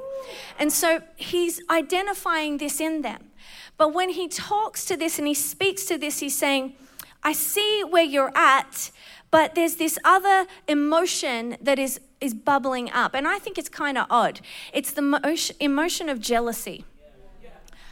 And 0.58 0.72
so 0.72 1.02
he's 1.16 1.60
identifying 1.70 2.58
this 2.58 2.80
in 2.80 3.02
them. 3.02 3.30
But 3.76 3.94
when 3.94 4.10
he 4.10 4.28
talks 4.28 4.84
to 4.86 4.96
this 4.96 5.18
and 5.18 5.26
he 5.26 5.34
speaks 5.34 5.84
to 5.86 5.96
this, 5.96 6.18
he's 6.20 6.36
saying, 6.36 6.74
I 7.22 7.32
see 7.32 7.82
where 7.82 8.04
you're 8.04 8.36
at, 8.36 8.90
but 9.30 9.54
there's 9.54 9.76
this 9.76 9.98
other 10.04 10.46
emotion 10.68 11.56
that 11.60 11.78
is, 11.78 12.00
is 12.20 12.34
bubbling 12.34 12.90
up. 12.90 13.14
And 13.14 13.26
I 13.26 13.38
think 13.38 13.58
it's 13.58 13.68
kind 13.68 13.96
of 13.96 14.06
odd. 14.10 14.40
It's 14.72 14.92
the 14.92 15.54
emotion 15.60 16.08
of 16.08 16.20
jealousy 16.20 16.84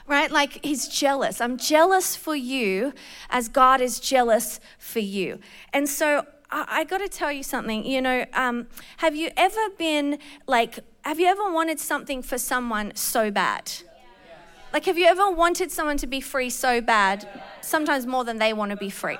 right? 0.08 0.30
Like 0.30 0.64
he's 0.64 0.88
jealous. 0.88 1.40
I'm 1.40 1.58
jealous 1.58 2.16
for 2.16 2.34
you 2.34 2.94
as 3.30 3.48
God 3.48 3.80
is 3.80 4.00
jealous 4.00 4.58
for 4.78 5.00
you. 5.00 5.38
And 5.72 5.88
so 5.88 6.26
I, 6.50 6.64
I 6.68 6.84
got 6.84 6.98
to 6.98 7.08
tell 7.08 7.32
you 7.32 7.42
something. 7.42 7.84
You 7.84 8.00
know, 8.00 8.24
um, 8.32 8.68
have 8.98 9.14
you 9.14 9.30
ever 9.36 9.60
been 9.76 10.18
like, 10.46 10.80
have 11.02 11.18
you 11.18 11.26
ever 11.26 11.52
wanted 11.52 11.80
something 11.80 12.22
for 12.22 12.38
someone 12.38 12.92
so 12.94 13.30
bad? 13.30 13.72
Like, 14.72 14.84
have 14.84 14.98
you 14.98 15.06
ever 15.06 15.30
wanted 15.30 15.70
someone 15.70 15.96
to 15.98 16.06
be 16.06 16.20
free 16.20 16.50
so 16.50 16.80
bad, 16.80 17.26
sometimes 17.62 18.06
more 18.06 18.24
than 18.24 18.38
they 18.38 18.52
want 18.52 18.70
to 18.70 18.76
be 18.76 18.90
free? 18.90 19.18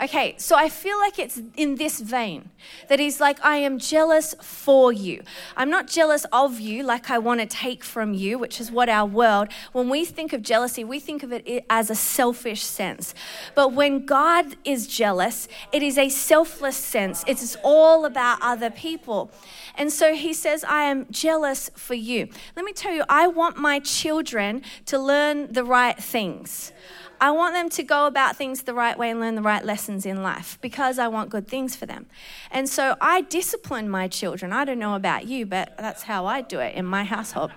Okay, 0.00 0.36
so 0.38 0.54
I 0.54 0.68
feel 0.68 0.96
like 1.00 1.18
it's 1.18 1.42
in 1.56 1.74
this 1.74 1.98
vein 1.98 2.50
that 2.88 3.00
he's 3.00 3.20
like, 3.20 3.44
I 3.44 3.56
am 3.56 3.80
jealous 3.80 4.32
for 4.40 4.92
you. 4.92 5.22
I'm 5.56 5.70
not 5.70 5.88
jealous 5.88 6.24
of 6.32 6.60
you 6.60 6.84
like 6.84 7.10
I 7.10 7.18
want 7.18 7.40
to 7.40 7.46
take 7.46 7.82
from 7.82 8.14
you, 8.14 8.38
which 8.38 8.60
is 8.60 8.70
what 8.70 8.88
our 8.88 9.06
world, 9.06 9.48
when 9.72 9.88
we 9.88 10.04
think 10.04 10.32
of 10.32 10.42
jealousy, 10.42 10.84
we 10.84 11.00
think 11.00 11.24
of 11.24 11.32
it 11.32 11.64
as 11.68 11.90
a 11.90 11.96
selfish 11.96 12.62
sense. 12.62 13.12
But 13.56 13.72
when 13.72 14.06
God 14.06 14.56
is 14.64 14.86
jealous, 14.86 15.48
it 15.72 15.82
is 15.82 15.98
a 15.98 16.08
selfless 16.08 16.76
sense, 16.76 17.24
it's 17.26 17.56
all 17.64 18.04
about 18.04 18.38
other 18.40 18.70
people. 18.70 19.32
And 19.74 19.92
so 19.92 20.14
he 20.14 20.32
says, 20.32 20.62
I 20.62 20.82
am 20.82 21.06
jealous 21.10 21.70
for 21.74 21.94
you. 21.94 22.28
Let 22.54 22.64
me 22.64 22.72
tell 22.72 22.92
you, 22.92 23.02
I 23.08 23.26
want 23.26 23.56
my 23.56 23.80
children 23.80 24.62
to 24.86 24.96
learn 24.96 25.52
the 25.52 25.64
right 25.64 25.98
things. 25.98 26.72
I 27.20 27.30
want 27.32 27.54
them 27.54 27.68
to 27.70 27.82
go 27.82 28.06
about 28.06 28.36
things 28.36 28.62
the 28.62 28.74
right 28.74 28.96
way 28.96 29.10
and 29.10 29.20
learn 29.20 29.34
the 29.34 29.42
right 29.42 29.64
lessons 29.64 30.06
in 30.06 30.22
life 30.22 30.58
because 30.60 30.98
I 30.98 31.08
want 31.08 31.30
good 31.30 31.48
things 31.48 31.74
for 31.74 31.86
them. 31.86 32.06
And 32.50 32.68
so 32.68 32.96
I 33.00 33.22
discipline 33.22 33.88
my 33.88 34.08
children. 34.08 34.52
I 34.52 34.64
don't 34.64 34.78
know 34.78 34.94
about 34.94 35.26
you, 35.26 35.46
but 35.46 35.76
that's 35.76 36.04
how 36.04 36.26
I 36.26 36.42
do 36.42 36.60
it 36.60 36.74
in 36.74 36.84
my 36.84 37.04
household. 37.04 37.50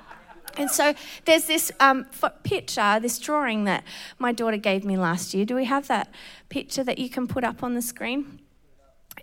And 0.57 0.69
so 0.69 0.93
there's 1.25 1.45
this 1.45 1.71
um, 1.79 2.05
picture, 2.43 2.99
this 2.99 3.19
drawing 3.19 3.65
that 3.65 3.83
my 4.19 4.31
daughter 4.31 4.57
gave 4.57 4.83
me 4.83 4.97
last 4.97 5.33
year. 5.33 5.45
Do 5.45 5.55
we 5.55 5.65
have 5.65 5.87
that 5.87 6.13
picture 6.49 6.83
that 6.83 6.99
you 6.99 7.09
can 7.09 7.27
put 7.27 7.43
up 7.43 7.63
on 7.63 7.73
the 7.73 7.81
screen? 7.81 8.39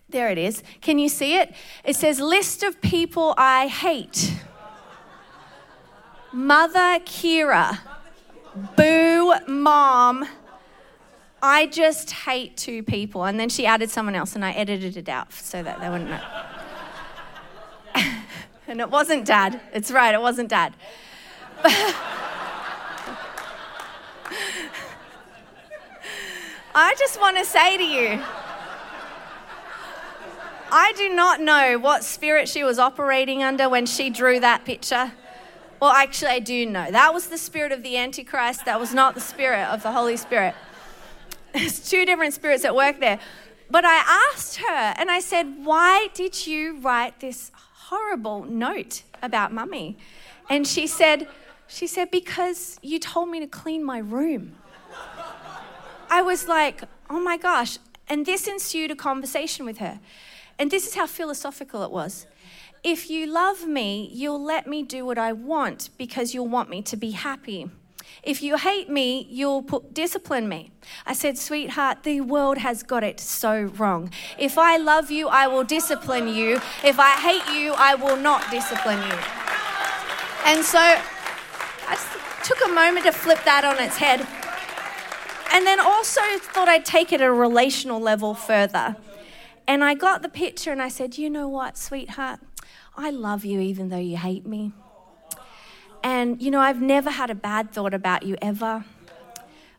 There 0.09 0.31
it 0.31 0.39
is. 0.39 0.63
Can 0.81 0.99
you 0.99 1.09
see 1.09 1.37
it? 1.37 1.55
It 1.85 1.97
says, 1.97 2.21
List 2.21 2.63
of 2.63 2.81
people 2.81 3.35
I 3.37 3.67
hate. 3.67 4.35
Mother 6.33 7.01
Kira. 7.05 7.79
Boo, 8.77 9.35
mom. 9.47 10.29
I 11.43 11.67
just 11.67 12.11
hate 12.11 12.57
two 12.57 12.83
people. 12.83 13.25
And 13.25 13.39
then 13.39 13.49
she 13.49 13.67
added 13.67 13.91
someone 13.91 14.15
else, 14.15 14.35
and 14.35 14.45
I 14.45 14.53
edited 14.53 14.97
it 14.97 15.09
out 15.09 15.33
so 15.33 15.63
that 15.63 15.81
they 15.81 15.89
wouldn't 15.89 16.11
know. 16.11 16.21
and 18.67 18.81
it 18.81 18.91
wasn't 18.91 19.25
dad. 19.25 19.61
It's 19.73 19.91
right, 19.91 20.15
it 20.15 20.21
wasn't 20.21 20.49
dad. 20.49 20.75
I 26.75 26.95
just 26.99 27.21
want 27.21 27.37
to 27.39 27.45
say 27.45 27.77
to 27.77 27.83
you, 27.83 28.23
I 30.71 30.93
do 30.97 31.09
not 31.09 31.41
know 31.41 31.79
what 31.79 32.05
spirit 32.05 32.49
she 32.49 32.63
was 32.63 32.79
operating 32.79 33.43
under 33.43 33.69
when 33.69 33.87
she 33.87 34.11
drew 34.11 34.39
that 34.41 34.65
picture. 34.65 35.13
Well, 35.81 35.91
actually, 35.91 36.31
I 36.31 36.39
do 36.41 36.67
know. 36.67 36.91
That 36.91 37.15
was 37.15 37.29
the 37.29 37.39
spirit 37.39 37.73
of 37.73 37.83
the 37.83 37.97
Antichrist. 37.97 38.65
That 38.65 38.81
was 38.81 38.93
not 38.93 39.15
the 39.15 39.21
spirit 39.21 39.69
of 39.69 39.83
the 39.83 39.93
Holy 39.93 40.17
Spirit. 40.17 40.55
There's 41.53 41.89
two 41.89 42.05
different 42.05 42.35
spirits 42.35 42.65
at 42.65 42.75
work 42.75 43.01
there. 43.01 43.21
But 43.71 43.85
I 43.85 44.31
asked 44.33 44.57
her 44.57 44.95
and 44.97 45.11
I 45.11 45.21
said, 45.21 45.65
Why 45.65 46.09
did 46.15 46.47
you 46.47 46.79
write 46.81 47.21
this 47.21 47.53
horrible 47.55 48.45
note 48.45 49.03
about 49.23 49.53
mummy? 49.53 49.97
And 50.51 50.67
she 50.67 50.87
said, 50.87 51.29
she 51.69 51.87
said, 51.87 52.11
because 52.11 52.79
you 52.83 52.99
told 52.99 53.29
me 53.29 53.41
to 53.41 53.47
clean 53.47 53.85
my 53.85 53.99
room. 53.99 54.57
I 56.11 56.23
was 56.23 56.49
like, 56.49 56.83
oh 57.11 57.21
my 57.21 57.37
gosh. 57.37 57.79
And 58.09 58.25
this 58.25 58.49
ensued 58.49 58.91
a 58.91 58.97
conversation 58.97 59.67
with 59.67 59.79
her. 59.79 60.01
And 60.59 60.71
this 60.71 60.87
is 60.87 60.95
how 60.95 61.07
philosophical 61.07 61.83
it 61.83 61.91
was. 61.91 62.27
If 62.85 63.11
you 63.11 63.27
love 63.27 63.67
me, 63.67 64.09
you'll 64.13 64.43
let 64.43 64.67
me 64.67 64.83
do 64.83 65.05
what 65.05 65.19
I 65.19 65.33
want 65.33 65.91
because 65.99 66.33
you'll 66.35 66.49
want 66.49 66.71
me 66.71 66.83
to 66.83 66.97
be 66.97 67.11
happy. 67.11 67.71
If 68.23 68.43
you 68.43 68.57
hate 68.57 68.89
me, 68.89 69.27
you'll 69.31 69.63
put, 69.63 69.95
discipline 69.95 70.49
me. 70.49 70.71
I 71.07 71.13
said, 71.13 71.39
Sweetheart, 71.39 72.03
the 72.03 72.21
world 72.21 72.59
has 72.59 72.83
got 72.83 73.05
it 73.05 73.21
so 73.21 73.63
wrong. 73.63 74.11
If 74.39 74.59
I 74.59 74.77
love 74.77 75.11
you, 75.11 75.29
I 75.29 75.47
will 75.47 75.65
discipline 75.65 76.29
you. 76.29 76.61
If 76.85 76.99
I 76.99 77.13
hate 77.13 77.55
you, 77.55 77.75
I 77.77 77.95
will 77.95 78.17
not 78.17 78.51
discipline 78.51 78.99
you. 79.03 79.19
And 80.47 80.65
so 80.65 80.79
I 80.79 81.99
took 82.45 82.59
a 82.65 82.73
moment 82.73 83.07
to 83.07 83.13
flip 83.13 83.41
that 83.45 83.65
on 83.65 83.79
its 83.83 83.97
head. 83.97 84.27
And 85.53 85.67
then 85.67 85.81
also 85.81 86.21
thought 86.39 86.69
I'd 86.69 86.85
take 86.85 87.13
it 87.13 87.21
a 87.21 87.33
relational 87.33 88.01
level 88.01 88.35
further. 88.35 88.97
And 89.67 89.85
I 89.85 89.95
got 89.95 90.23
the 90.23 90.29
picture 90.29 90.73
and 90.73 90.81
I 90.81 90.89
said, 90.89 91.19
You 91.19 91.29
know 91.29 91.49
what, 91.49 91.77
sweetheart? 91.77 92.41
I 93.01 93.11
love 93.11 93.45
you 93.45 93.61
even 93.61 93.91
though 93.91 93.97
you 93.97 94.17
hate 94.17 94.45
me. 94.45 94.73
And, 96.03 96.43
you 96.43 96.51
know, 96.51 96.59
I've 96.59 96.83
never 96.83 97.11
had 97.11 97.31
a 97.31 97.35
bad 97.35 97.71
thought 97.71 97.95
about 97.95 98.25
you 98.25 98.37
ever. 98.43 98.85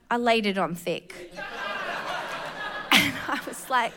I 0.10 0.16
laid 0.16 0.46
it 0.46 0.58
on 0.58 0.74
thick. 0.74 1.14
and 2.94 3.14
I 3.28 3.40
was 3.46 3.70
like, 3.70 3.92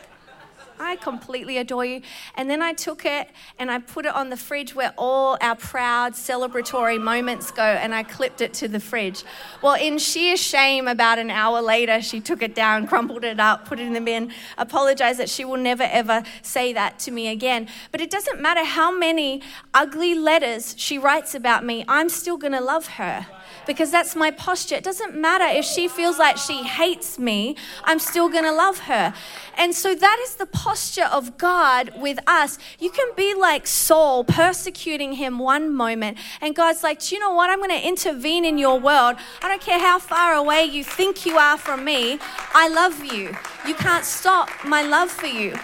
I 0.83 0.97
completely 0.97 1.57
adore 1.57 1.85
you. 1.85 2.01
And 2.35 2.49
then 2.49 2.61
I 2.61 2.73
took 2.73 3.05
it 3.05 3.29
and 3.57 3.71
I 3.71 3.79
put 3.79 4.05
it 4.05 4.13
on 4.13 4.29
the 4.29 4.37
fridge 4.37 4.75
where 4.75 4.93
all 4.97 5.37
our 5.39 5.55
proud 5.55 6.13
celebratory 6.13 7.01
moments 7.01 7.51
go, 7.51 7.63
and 7.63 7.95
I 7.95 8.03
clipped 8.03 8.41
it 8.41 8.53
to 8.55 8.67
the 8.67 8.79
fridge. 8.79 9.23
Well, 9.61 9.75
in 9.75 9.97
sheer 9.97 10.35
shame, 10.35 10.87
about 10.87 11.19
an 11.19 11.31
hour 11.31 11.61
later, 11.61 12.01
she 12.01 12.19
took 12.19 12.41
it 12.41 12.53
down, 12.53 12.87
crumpled 12.87 13.23
it 13.23 13.39
up, 13.39 13.65
put 13.65 13.79
it 13.79 13.87
in 13.87 13.93
the 13.93 14.01
bin, 14.01 14.31
apologized 14.57 15.19
that 15.19 15.29
she 15.29 15.45
will 15.45 15.57
never 15.57 15.83
ever 15.83 16.23
say 16.41 16.73
that 16.73 16.99
to 16.99 17.11
me 17.11 17.29
again. 17.29 17.69
But 17.91 18.01
it 18.01 18.09
doesn't 18.09 18.41
matter 18.41 18.63
how 18.65 18.95
many 18.95 19.41
ugly 19.73 20.13
letters 20.15 20.75
she 20.77 20.97
writes 20.97 21.33
about 21.33 21.63
me, 21.65 21.85
I'm 21.87 22.09
still 22.09 22.37
going 22.37 22.53
to 22.53 22.61
love 22.61 22.87
her 22.87 23.25
because 23.65 23.91
that's 23.91 24.15
my 24.15 24.31
posture. 24.31 24.75
It 24.75 24.83
doesn't 24.83 25.15
matter 25.15 25.45
if 25.45 25.65
she 25.65 25.87
feels 25.87 26.19
like 26.19 26.37
she 26.37 26.63
hates 26.63 27.19
me, 27.19 27.55
I'm 27.83 27.99
still 27.99 28.29
going 28.29 28.43
to 28.43 28.51
love 28.51 28.79
her. 28.79 29.13
And 29.57 29.75
so 29.75 29.93
that 29.93 30.19
is 30.23 30.35
the 30.35 30.45
posture 30.45 31.05
of 31.05 31.37
God 31.37 31.91
with 31.97 32.19
us. 32.27 32.57
You 32.79 32.89
can 32.89 33.07
be 33.15 33.33
like 33.33 33.67
Saul, 33.67 34.23
persecuting 34.23 35.13
him 35.13 35.39
one 35.39 35.73
moment, 35.73 36.17
and 36.41 36.55
God's 36.55 36.83
like, 36.83 36.99
Do 36.99 37.15
you 37.15 37.21
know 37.21 37.31
what? 37.31 37.49
I'm 37.49 37.59
going 37.59 37.69
to 37.69 37.87
intervene 37.87 38.45
in 38.45 38.57
your 38.57 38.79
world. 38.79 39.15
I 39.41 39.47
don't 39.47 39.61
care 39.61 39.79
how 39.79 39.99
far 39.99 40.33
away 40.33 40.65
you 40.65 40.83
think 40.83 41.25
you 41.25 41.37
are 41.37 41.57
from 41.57 41.83
me, 41.83 42.19
I 42.53 42.67
love 42.69 43.03
you. 43.03 43.35
You 43.67 43.75
can't 43.75 44.05
stop 44.05 44.49
my 44.65 44.81
love 44.81 45.09
for 45.11 45.27
you. 45.27 45.57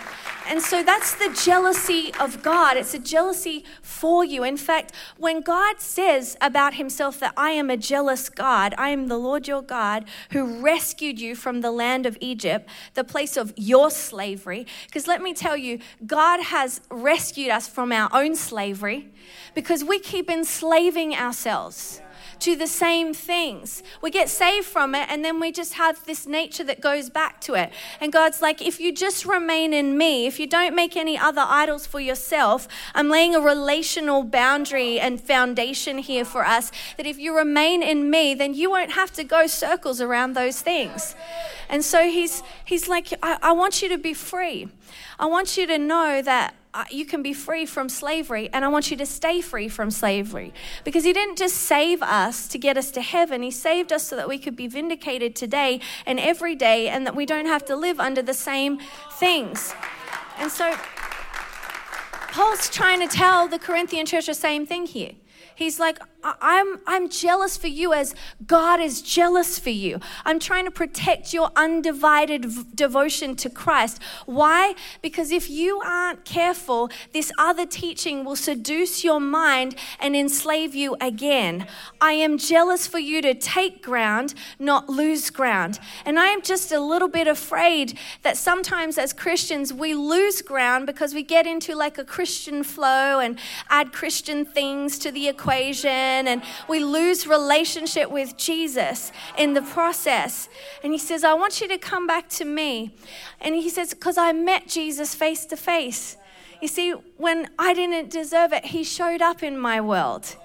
And 0.50 0.64
so 0.64 0.82
that's 0.82 1.14
the 1.14 1.30
jealousy 1.46 2.12
of 2.20 2.42
God. 2.42 2.76
It's 2.76 2.96
a 2.96 3.00
jealousy 3.00 3.64
for 3.84 4.26
you. 4.26 4.44
In 4.44 4.58
fact, 4.58 4.96
when 5.16 5.42
God 5.42 5.80
says 5.80 6.36
about 6.42 6.74
himself 6.74 7.20
that 7.20 7.34
I 7.38 7.52
am 7.52 7.70
a 7.70 7.78
jealous 7.78 8.30
God, 8.30 8.74
I 8.76 8.90
am 8.90 9.10
the 9.10 9.20
Lord 9.20 9.48
your 9.48 9.62
God 9.62 10.06
who 10.32 10.60
rescued 10.60 11.20
you 11.20 11.36
from 11.36 11.62
the 11.62 11.70
land 11.70 12.08
of 12.08 12.18
Egypt, 12.20 12.68
the 12.96 13.04
place 13.04 13.38
of 13.38 13.54
your 13.58 13.92
slavery. 13.92 14.66
Because 14.88 15.06
let 15.06 15.22
me 15.22 15.36
tell 15.36 15.56
you, 15.56 15.78
God 16.08 16.42
has 16.42 16.82
rescued 16.90 17.52
us 17.52 17.68
from 17.68 17.92
our 17.92 18.10
own 18.12 18.36
slavery 18.36 19.08
because 19.54 19.84
we 19.84 20.00
keep 20.00 20.32
enslaving 20.32 21.14
ourselves 21.14 22.02
to 22.40 22.56
the 22.56 22.68
same 22.68 23.14
things. 23.14 23.84
We 24.02 24.12
get 24.12 24.30
saved 24.30 24.66
from 24.66 24.96
it, 24.96 25.08
and 25.10 25.24
then 25.24 25.40
we 25.40 25.52
just 25.52 25.74
have 25.74 26.06
this 26.06 26.26
nature 26.26 26.64
that 26.64 26.82
goes 26.82 27.10
back 27.10 27.42
to 27.42 27.56
it. 27.56 27.72
And 28.00 28.12
God's 28.12 28.42
like, 28.42 28.62
if 28.62 28.80
you 28.80 28.94
just 28.94 29.26
remain 29.26 29.74
in 29.74 29.98
me, 29.98 30.26
if 30.26 30.40
you 30.40 30.48
don't 30.48 30.76
make 30.76 30.96
any 30.96 31.18
other 31.18 31.44
idols 31.46 31.86
for 31.86 32.00
yourself, 32.00 32.68
I'm 32.94 33.10
laying 33.10 33.36
a 33.36 33.42
relational 33.42 34.24
boundary 34.24 35.00
and 35.00 35.20
foundation 35.20 35.98
here 35.98 36.26
for 36.26 36.46
us 36.46 36.72
that 36.98 37.06
if 37.06 37.18
you 37.18 37.36
remain 37.36 37.84
in 37.84 38.10
me, 38.10 38.34
then 38.34 38.54
you 38.54 38.70
won't 38.70 38.92
have 38.92 39.12
to 39.14 39.24
go 39.24 39.48
circles 39.48 40.02
around 40.02 40.34
those 40.34 40.62
things. 40.62 41.16
And 41.70 41.86
so 41.86 42.10
he's, 42.10 42.42
he's 42.66 42.88
like, 42.88 43.14
I, 43.22 43.38
I 43.42 43.52
want 43.52 43.82
you 43.82 43.90
to 43.90 43.98
be 43.98 44.14
free. 44.14 44.68
I 45.20 45.28
want 45.28 45.58
you 45.58 45.68
to 45.68 45.78
know 45.78 46.22
that 46.22 46.56
you 46.92 47.06
can 47.06 47.22
be 47.22 47.34
free 47.34 47.66
from 47.66 47.90
slavery, 47.90 48.50
and 48.54 48.64
I 48.64 48.68
want 48.68 48.92
you 48.92 48.98
to 48.98 49.06
stay 49.06 49.42
free 49.42 49.68
from 49.68 49.92
slavery. 49.92 50.54
Because 50.84 51.04
He 51.04 51.14
didn't 51.14 51.38
just 51.38 51.56
save 51.56 52.02
us 52.02 52.48
to 52.50 52.58
get 52.58 52.78
us 52.78 52.92
to 52.92 53.02
heaven, 53.02 53.42
He 53.42 53.52
saved 53.52 53.92
us 53.92 54.04
so 54.04 54.16
that 54.16 54.28
we 54.28 54.38
could 54.38 54.56
be 54.56 54.68
vindicated 54.68 55.36
today 55.36 55.82
and 56.06 56.20
every 56.20 56.56
day, 56.56 56.88
and 56.88 57.06
that 57.06 57.16
we 57.16 57.26
don't 57.26 57.48
have 57.48 57.66
to 57.66 57.76
live 57.76 58.00
under 58.00 58.22
the 58.22 58.34
same 58.34 58.80
things. 59.14 59.74
And 60.38 60.52
so, 60.52 60.76
Paul's 62.32 62.70
trying 62.70 63.00
to 63.00 63.08
tell 63.08 63.48
the 63.48 63.60
Corinthian 63.60 64.06
church 64.06 64.28
the 64.28 64.34
same 64.34 64.66
thing 64.66 64.86
here. 64.86 65.14
He's 65.56 65.80
like, 65.80 66.00
I'm, 66.24 66.80
I'm 66.86 67.10
jealous 67.10 67.56
for 67.56 67.68
you 67.68 67.94
as 67.94 68.14
God 68.46 68.80
is 68.80 69.02
jealous 69.02 69.58
for 69.58 69.70
you. 69.70 70.00
I'm 70.26 70.40
trying 70.40 70.66
to 70.66 70.72
protect 70.72 71.34
your 71.34 71.50
undivided 71.56 72.46
v- 72.46 72.66
devotion 72.76 73.36
to 73.38 73.50
Christ. 73.50 74.02
Why? 74.26 74.76
Because 75.02 75.32
if 75.32 75.50
you 75.50 75.80
aren't 75.80 76.26
careful, 76.26 76.90
this 77.14 77.32
other 77.38 77.66
teaching 77.66 78.26
will 78.26 78.36
seduce 78.36 79.04
your 79.04 79.22
mind 79.22 79.76
and 80.00 80.16
enslave 80.16 80.76
you 80.76 80.98
again. 81.00 81.68
I 82.02 82.14
am 82.14 82.38
jealous 82.38 82.86
for 82.86 83.00
you 83.00 83.22
to 83.22 83.34
take 83.34 83.82
ground, 83.82 84.34
not 84.60 84.90
lose 84.90 85.30
ground. 85.30 85.80
And 86.06 86.20
I 86.20 86.28
am 86.28 86.42
just 86.42 86.72
a 86.72 86.80
little 86.80 87.08
bit 87.08 87.28
afraid 87.28 87.98
that 88.24 88.36
sometimes 88.36 88.98
as 88.98 89.14
Christians, 89.14 89.74
we 89.74 89.94
lose 89.94 90.42
ground 90.42 90.86
because 90.86 91.14
we 91.14 91.24
get 91.24 91.48
into 91.48 91.76
like 91.76 91.98
a 91.98 92.04
Christian 92.04 92.64
flow 92.64 93.20
and 93.20 93.40
add 93.70 93.94
Christian 93.94 94.44
things 94.44 95.00
to 95.00 95.12
the 95.12 95.30
equation 95.30 96.09
equation 96.10 96.28
and 96.28 96.42
we 96.68 96.80
lose 96.80 97.28
relationship 97.28 98.10
with 98.10 98.38
Jesus 98.38 99.12
in 99.38 99.54
the 99.54 99.62
process. 99.62 100.50
And 100.84 100.92
he 100.92 101.00
says, 101.00 101.24
I 101.24 101.34
want 101.34 101.62
you 101.62 101.68
to 101.68 101.78
come 101.78 102.08
back 102.08 102.30
to 102.30 102.46
me. 102.46 102.96
And 103.42 103.56
he 103.56 103.70
says, 103.70 103.94
Because 103.94 104.18
I 104.18 104.32
met 104.34 104.68
Jesus 104.68 105.16
face 105.16 105.46
to 105.48 105.58
face. 105.58 106.18
You 106.62 106.68
see, 106.68 106.92
when 107.18 107.50
I 107.58 107.74
didn't 107.74 108.10
deserve 108.10 108.52
it, 108.54 108.66
he 108.66 108.84
showed 108.84 109.22
up 109.22 109.44
in 109.44 109.58
my 109.58 109.80
world. 109.80 110.36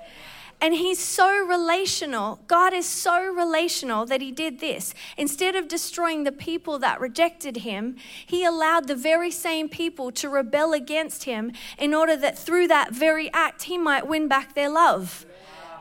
And 0.61 0.72
he's 0.72 1.00
so 1.00 1.44
relational. 1.44 2.38
God 2.46 2.72
is 2.72 2.87
so 2.87 3.20
relational 3.20 4.07
that 4.07 4.22
he 4.22 4.31
did 4.31 4.61
this. 4.61 4.94
Instead 5.18 5.57
of 5.57 5.68
destroying 5.68 6.24
the 6.24 6.33
people 6.33 6.79
that 6.79 7.00
rejected 7.00 7.59
him, 7.59 7.96
he 8.24 8.44
allowed 8.44 8.87
the 8.87 8.94
very 8.94 9.31
same 9.31 9.68
people 9.68 10.12
to 10.12 10.29
rebel 10.29 10.72
against 10.72 11.24
him 11.24 11.53
in 11.77 11.92
order 11.92 12.16
that 12.16 12.38
through 12.38 12.68
that 12.68 12.94
very 12.94 13.31
act, 13.35 13.64
he 13.64 13.77
might 13.77 14.07
win 14.07 14.29
back 14.29 14.55
their 14.55 14.70
love. 14.70 15.27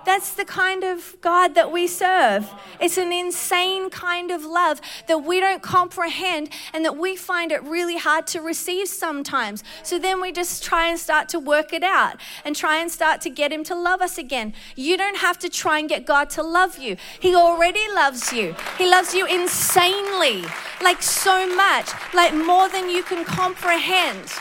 That's 0.05 0.33
the 0.33 0.45
kind 0.45 0.83
of 0.83 1.15
God 1.21 1.55
that 1.55 1.71
we 1.71 1.87
serve. 1.87 2.51
It's 2.79 2.97
an 2.97 3.13
insane 3.13 3.89
kind 3.89 4.31
of 4.31 4.43
love 4.43 4.81
that 5.07 5.19
we 5.19 5.39
don't 5.39 5.61
comprehend 5.61 6.49
and 6.73 6.83
that 6.83 6.97
we 6.97 7.15
find 7.15 7.51
it 7.51 7.63
really 7.63 7.97
hard 7.97 8.27
to 8.27 8.41
receive 8.41 8.87
sometimes. 8.89 9.63
So 9.81 9.97
then 9.97 10.21
we 10.21 10.31
just 10.31 10.63
try 10.63 10.87
and 10.87 10.99
start 10.99 11.29
to 11.29 11.39
work 11.39 11.71
it 11.71 11.83
out 11.83 12.17
and 12.43 12.55
try 12.55 12.77
and 12.77 12.91
start 12.91 13.21
to 13.21 13.29
get 13.29 13.51
Him 13.51 13.63
to 13.65 13.75
love 13.75 14.01
us 14.01 14.17
again. 14.17 14.53
You 14.75 14.97
don't 14.97 15.17
have 15.17 15.39
to 15.39 15.49
try 15.49 15.79
and 15.79 15.87
get 15.87 16.05
God 16.05 16.29
to 16.31 16.43
love 16.43 16.77
you, 16.77 16.97
He 17.19 17.35
already 17.35 17.87
loves 17.93 18.33
you. 18.33 18.55
He 18.77 18.89
loves 18.89 19.13
you 19.13 19.25
insanely, 19.25 20.43
like 20.81 21.01
so 21.01 21.47
much, 21.55 21.89
like 22.13 22.33
more 22.33 22.67
than 22.69 22.89
you 22.89 23.03
can 23.03 23.23
comprehend. 23.23 24.31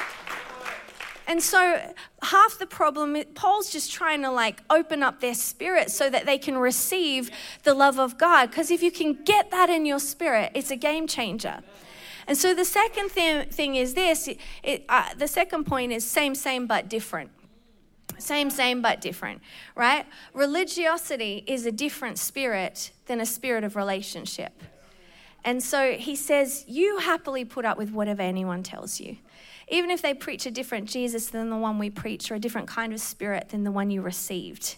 And 1.27 1.43
so 1.43 1.93
half 2.23 2.59
the 2.59 2.67
problem, 2.67 3.17
Paul's 3.35 3.71
just 3.71 3.93
trying 3.93 4.23
to 4.23 4.31
like 4.31 4.63
open 4.71 5.03
up 5.03 5.21
their 5.21 5.35
spirit 5.35 5.91
so 5.91 6.09
that 6.09 6.27
they 6.27 6.39
can 6.39 6.57
receive 6.57 7.31
the 7.65 7.75
love 7.75 7.99
of 7.99 8.19
God. 8.19 8.51
Because 8.51 8.71
if 8.71 8.83
you 8.83 8.91
can 8.91 9.23
get 9.25 9.51
that 9.51 9.69
in 9.69 9.85
your 9.85 9.99
spirit, 9.99 10.53
it's 10.55 10.71
a 10.71 10.77
game 10.77 11.07
changer. 11.07 11.61
And 12.27 12.39
so 12.39 12.55
the 12.55 12.65
second 12.65 13.11
thing, 13.11 13.49
thing 13.49 13.75
is 13.75 13.95
this 13.95 14.29
it, 14.63 14.85
uh, 14.89 15.15
the 15.15 15.29
second 15.29 15.65
point 15.65 15.93
is 15.93 16.05
same, 16.05 16.35
same, 16.35 16.67
but 16.67 16.89
different. 16.89 17.31
Same, 18.19 18.51
same, 18.51 18.83
but 18.83 19.01
different, 19.01 19.43
right? 19.75 20.07
Religiosity 20.33 21.43
is 21.49 21.67
a 21.67 21.73
different 21.73 22.19
spirit 22.19 22.93
than 23.07 23.21
a 23.21 23.27
spirit 23.27 23.65
of 23.65 23.75
relationship. 23.75 24.63
And 25.45 25.61
so 25.61 25.95
he 25.95 26.15
says, 26.15 26.65
You 26.69 26.99
happily 26.99 27.45
put 27.45 27.65
up 27.65 27.79
with 27.79 27.91
whatever 27.91 28.23
anyone 28.23 28.63
tells 28.63 29.01
you 29.01 29.17
even 29.69 29.91
if 29.91 30.03
they 30.03 30.15
preach 30.15 30.47
a 30.47 30.51
different 30.51 30.89
Jesus 30.89 31.27
than 31.27 31.51
the 31.51 31.57
one 31.57 31.79
we 31.79 31.91
preach 31.91 32.31
or 32.31 32.37
a 32.37 32.39
different 32.39 32.69
kind 32.69 32.93
of 32.93 33.01
spirit 33.01 33.51
than 33.51 33.65
the 33.65 33.73
one 33.73 33.91
you 33.91 34.03
received. 34.03 34.77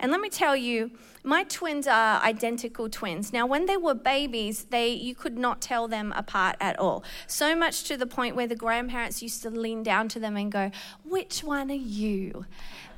And 0.00 0.12
let 0.12 0.20
me 0.20 0.28
tell 0.28 0.54
you, 0.54 0.92
my 1.24 1.42
twins 1.42 1.88
are 1.88 2.22
identical 2.22 2.88
twins. 2.88 3.32
Now, 3.32 3.46
when 3.46 3.66
they 3.66 3.76
were 3.76 3.94
babies, 3.94 4.64
they 4.70 4.90
you 4.90 5.14
could 5.14 5.36
not 5.36 5.60
tell 5.60 5.88
them 5.88 6.12
apart 6.16 6.56
at 6.60 6.78
all. 6.78 7.02
So 7.26 7.56
much 7.56 7.82
to 7.84 7.96
the 7.96 8.06
point 8.06 8.36
where 8.36 8.46
the 8.46 8.54
grandparents 8.54 9.22
used 9.22 9.42
to 9.42 9.50
lean 9.50 9.82
down 9.82 10.08
to 10.10 10.20
them 10.20 10.36
and 10.36 10.52
go, 10.52 10.70
"Which 11.04 11.42
one 11.42 11.70
are 11.70 11.74
you?" 11.74 12.46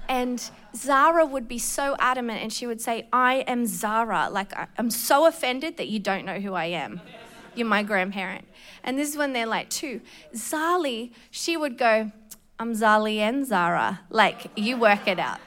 And 0.08 0.42
Zara 0.76 1.24
would 1.24 1.48
be 1.48 1.58
so 1.58 1.96
adamant, 1.98 2.42
and 2.42 2.52
she 2.52 2.66
would 2.66 2.82
say, 2.82 3.08
"I 3.12 3.36
am 3.46 3.64
Zara." 3.64 4.28
Like 4.30 4.52
I'm 4.76 4.90
so 4.90 5.24
offended 5.24 5.78
that 5.78 5.88
you 5.88 6.00
don't 6.00 6.26
know 6.26 6.40
who 6.40 6.52
I 6.52 6.66
am. 6.66 7.00
You're 7.60 7.68
my 7.68 7.82
grandparent. 7.82 8.48
And 8.84 8.98
this 8.98 9.10
is 9.10 9.18
when 9.18 9.34
they're 9.34 9.44
like 9.44 9.68
two. 9.68 10.00
Zali, 10.34 11.12
she 11.30 11.58
would 11.58 11.76
go, 11.76 12.10
I'm 12.58 12.72
Zali 12.72 13.16
and 13.16 13.46
Zara. 13.46 14.00
Like, 14.08 14.46
you 14.56 14.78
work 14.78 15.06
it 15.06 15.18
out. 15.18 15.40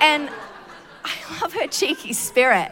and 0.00 0.30
I 1.04 1.40
love 1.40 1.54
her 1.54 1.66
cheeky 1.66 2.12
spirit. 2.12 2.70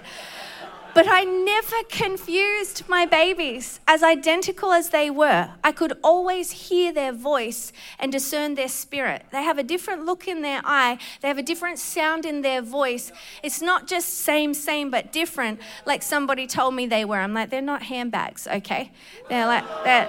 But 0.93 1.07
I 1.09 1.25
never 1.25 1.77
confused 1.89 2.89
my 2.89 3.07
babies, 3.07 3.81
as 3.87 4.03
identical 4.03 4.73
as 4.73 4.91
they 4.91 5.09
were. 5.09 5.51
I 5.63 5.73
could 5.73 5.93
always 6.03 6.51
hear 6.51 6.93
their 6.93 7.13
voice 7.13 7.73
and 7.99 8.11
discern 8.11 8.55
their 8.55 8.69
spirit. 8.69 9.25
They 9.31 9.43
have 9.43 9.59
a 9.59 9.63
different 9.63 10.05
look 10.05 10.27
in 10.27 10.43
their 10.43 10.61
eye, 10.65 10.99
they 11.21 11.29
have 11.29 11.39
a 11.39 11.43
different 11.43 11.79
sound 11.79 12.27
in 12.27 12.43
their 12.43 12.61
voice. 12.61 13.13
It's 13.43 13.63
not 13.63 13.87
just 13.87 14.09
same, 14.09 14.53
same, 14.53 14.91
but 14.91 15.13
different, 15.13 15.61
like 15.87 16.03
somebody 16.03 16.47
told 16.47 16.75
me 16.75 16.87
they 16.87 17.05
were. 17.05 17.19
I'm 17.19 17.35
like, 17.35 17.51
they're 17.51 17.63
not 17.63 17.83
handbags, 17.85 18.49
okay? 18.49 18.91
They're 19.29 19.47
like, 19.47 19.65
they're, 19.85 20.09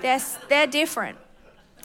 they're, 0.00 0.20
they're 0.48 0.66
different. 0.66 1.18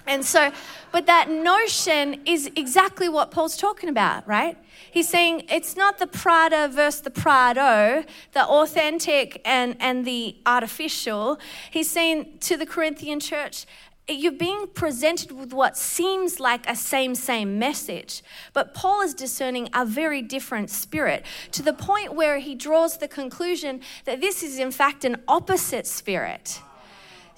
And 0.08 0.26
so, 0.26 0.52
but 0.92 1.06
that 1.06 1.30
notion 1.30 2.22
is 2.26 2.50
exactly 2.56 3.10
what 3.10 3.30
Paul's 3.30 3.58
talking 3.58 3.90
about, 3.90 4.28
right? 4.28 4.58
He's 4.90 5.10
saying 5.10 5.44
it's 5.50 5.76
not 5.76 6.00
the 6.00 6.08
Prada 6.08 6.70
versus 6.70 7.02
the 7.02 7.12
Prado, 7.12 8.06
the 8.32 8.46
authentic 8.46 9.42
and, 9.44 9.76
and 9.80 10.06
the 10.06 10.38
artificial. 10.46 11.40
He's 11.70 11.90
saying 11.90 12.38
to 12.42 12.58
the 12.58 12.66
Corinthian 12.66 13.20
church, 13.20 13.66
you're 14.10 14.32
being 14.32 14.68
presented 14.68 15.34
with 15.34 15.52
what 15.52 15.76
seems 15.76 16.40
like 16.40 16.70
a 16.70 16.76
same, 16.76 17.14
same 17.14 17.60
message. 17.60 18.24
But 18.54 18.74
Paul 18.74 19.02
is 19.02 19.14
discerning 19.14 19.70
a 19.74 19.86
very 19.86 20.22
different 20.22 20.70
spirit 20.70 21.26
to 21.52 21.62
the 21.62 21.74
point 21.74 22.16
where 22.16 22.40
he 22.40 22.56
draws 22.56 22.98
the 22.98 23.10
conclusion 23.10 23.82
that 24.06 24.22
this 24.22 24.44
is, 24.44 24.60
in 24.60 24.72
fact, 24.72 25.04
an 25.04 25.18
opposite 25.28 25.86
spirit. 25.86 26.62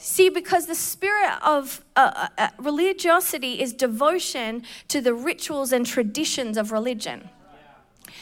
See, 0.01 0.29
because 0.29 0.65
the 0.65 0.75
spirit 0.75 1.37
of 1.45 1.83
uh, 1.97 2.11
uh, 2.15 2.27
uh, 2.37 2.47
religiosity 2.57 3.61
is 3.61 3.73
devotion 3.73 4.63
to 4.87 5.01
the 5.01 5.13
rituals 5.13 5.73
and 5.73 5.85
traditions 5.85 6.55
of 6.55 6.71
religion. 6.71 7.27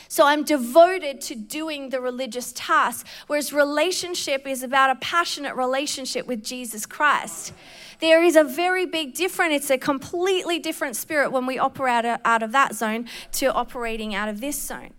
So 0.08 0.26
I'm 0.26 0.44
devoted 0.44 1.22
to 1.22 1.36
doing 1.36 1.90
the 1.90 2.02
religious 2.02 2.52
task, 2.56 3.06
whereas 3.28 3.54
relationship 3.54 4.48
is 4.48 4.64
about 4.64 4.90
a 4.90 4.96
passionate 4.96 5.56
relationship 5.56 6.26
with 6.26 6.44
Jesus 6.44 6.88
Christ. 6.88 7.54
There 8.00 8.24
is 8.24 8.36
a 8.36 8.44
very 8.44 8.86
big 8.86 9.14
difference. 9.14 9.56
It's 9.56 9.70
a 9.70 9.78
completely 9.78 10.60
different 10.60 10.96
spirit 10.96 11.32
when 11.32 11.46
we 11.46 11.58
operate 11.58 12.06
out 12.24 12.44
of 12.44 12.52
that 12.52 12.76
zone 12.76 13.08
to 13.34 13.54
operating 13.54 14.14
out 14.14 14.30
of 14.30 14.40
this 14.40 14.62
zone. 14.62 14.94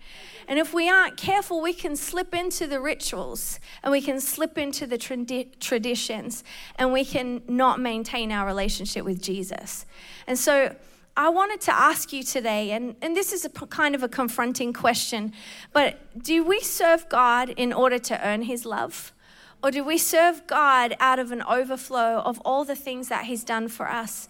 And 0.49 0.59
if 0.59 0.73
we 0.73 0.89
aren't 0.89 1.19
careful, 1.19 1.61
we 1.61 1.75
can 1.75 1.95
slip 1.95 2.35
into 2.35 2.67
the 2.67 2.81
rituals 2.81 3.61
and 3.83 3.93
we 3.93 4.01
can 4.01 4.19
slip 4.19 4.57
into 4.57 4.87
the 4.87 4.97
tradi- 4.97 5.59
traditions 5.61 6.43
and 6.77 6.93
we 6.93 7.05
can 7.05 7.43
not 7.47 7.79
maintain 7.79 8.33
our 8.33 8.47
relationship 8.47 9.05
with 9.05 9.23
Jesus. 9.23 9.85
And 10.27 10.39
so 10.39 10.75
I 11.19 11.29
wanted 11.29 11.61
to 11.63 11.75
ask 11.75 12.13
you 12.13 12.23
today, 12.23 12.71
and, 12.71 12.97
and 13.03 13.15
this 13.15 13.33
is 13.33 13.45
a 13.45 13.51
kind 13.51 13.95
of 13.95 14.03
a 14.03 14.09
confronting 14.09 14.73
question, 14.73 15.33
but 15.73 15.99
do 16.23 16.43
we 16.43 16.61
serve 16.61 17.09
God 17.09 17.51
in 17.51 17.73
order 17.73 17.99
to 17.99 18.27
earn 18.27 18.43
his 18.43 18.65
love? 18.65 19.13
Or 19.63 19.71
do 19.71 19.83
we 19.83 19.99
serve 19.99 20.47
God 20.47 20.97
out 21.01 21.19
of 21.19 21.33
an 21.33 21.43
overflow 21.43 22.23
of 22.25 22.41
all 22.45 22.65
the 22.65 22.77
things 22.77 23.09
that 23.09 23.25
he's 23.25 23.45
done 23.45 23.69
for 23.69 23.89
us? 23.89 24.29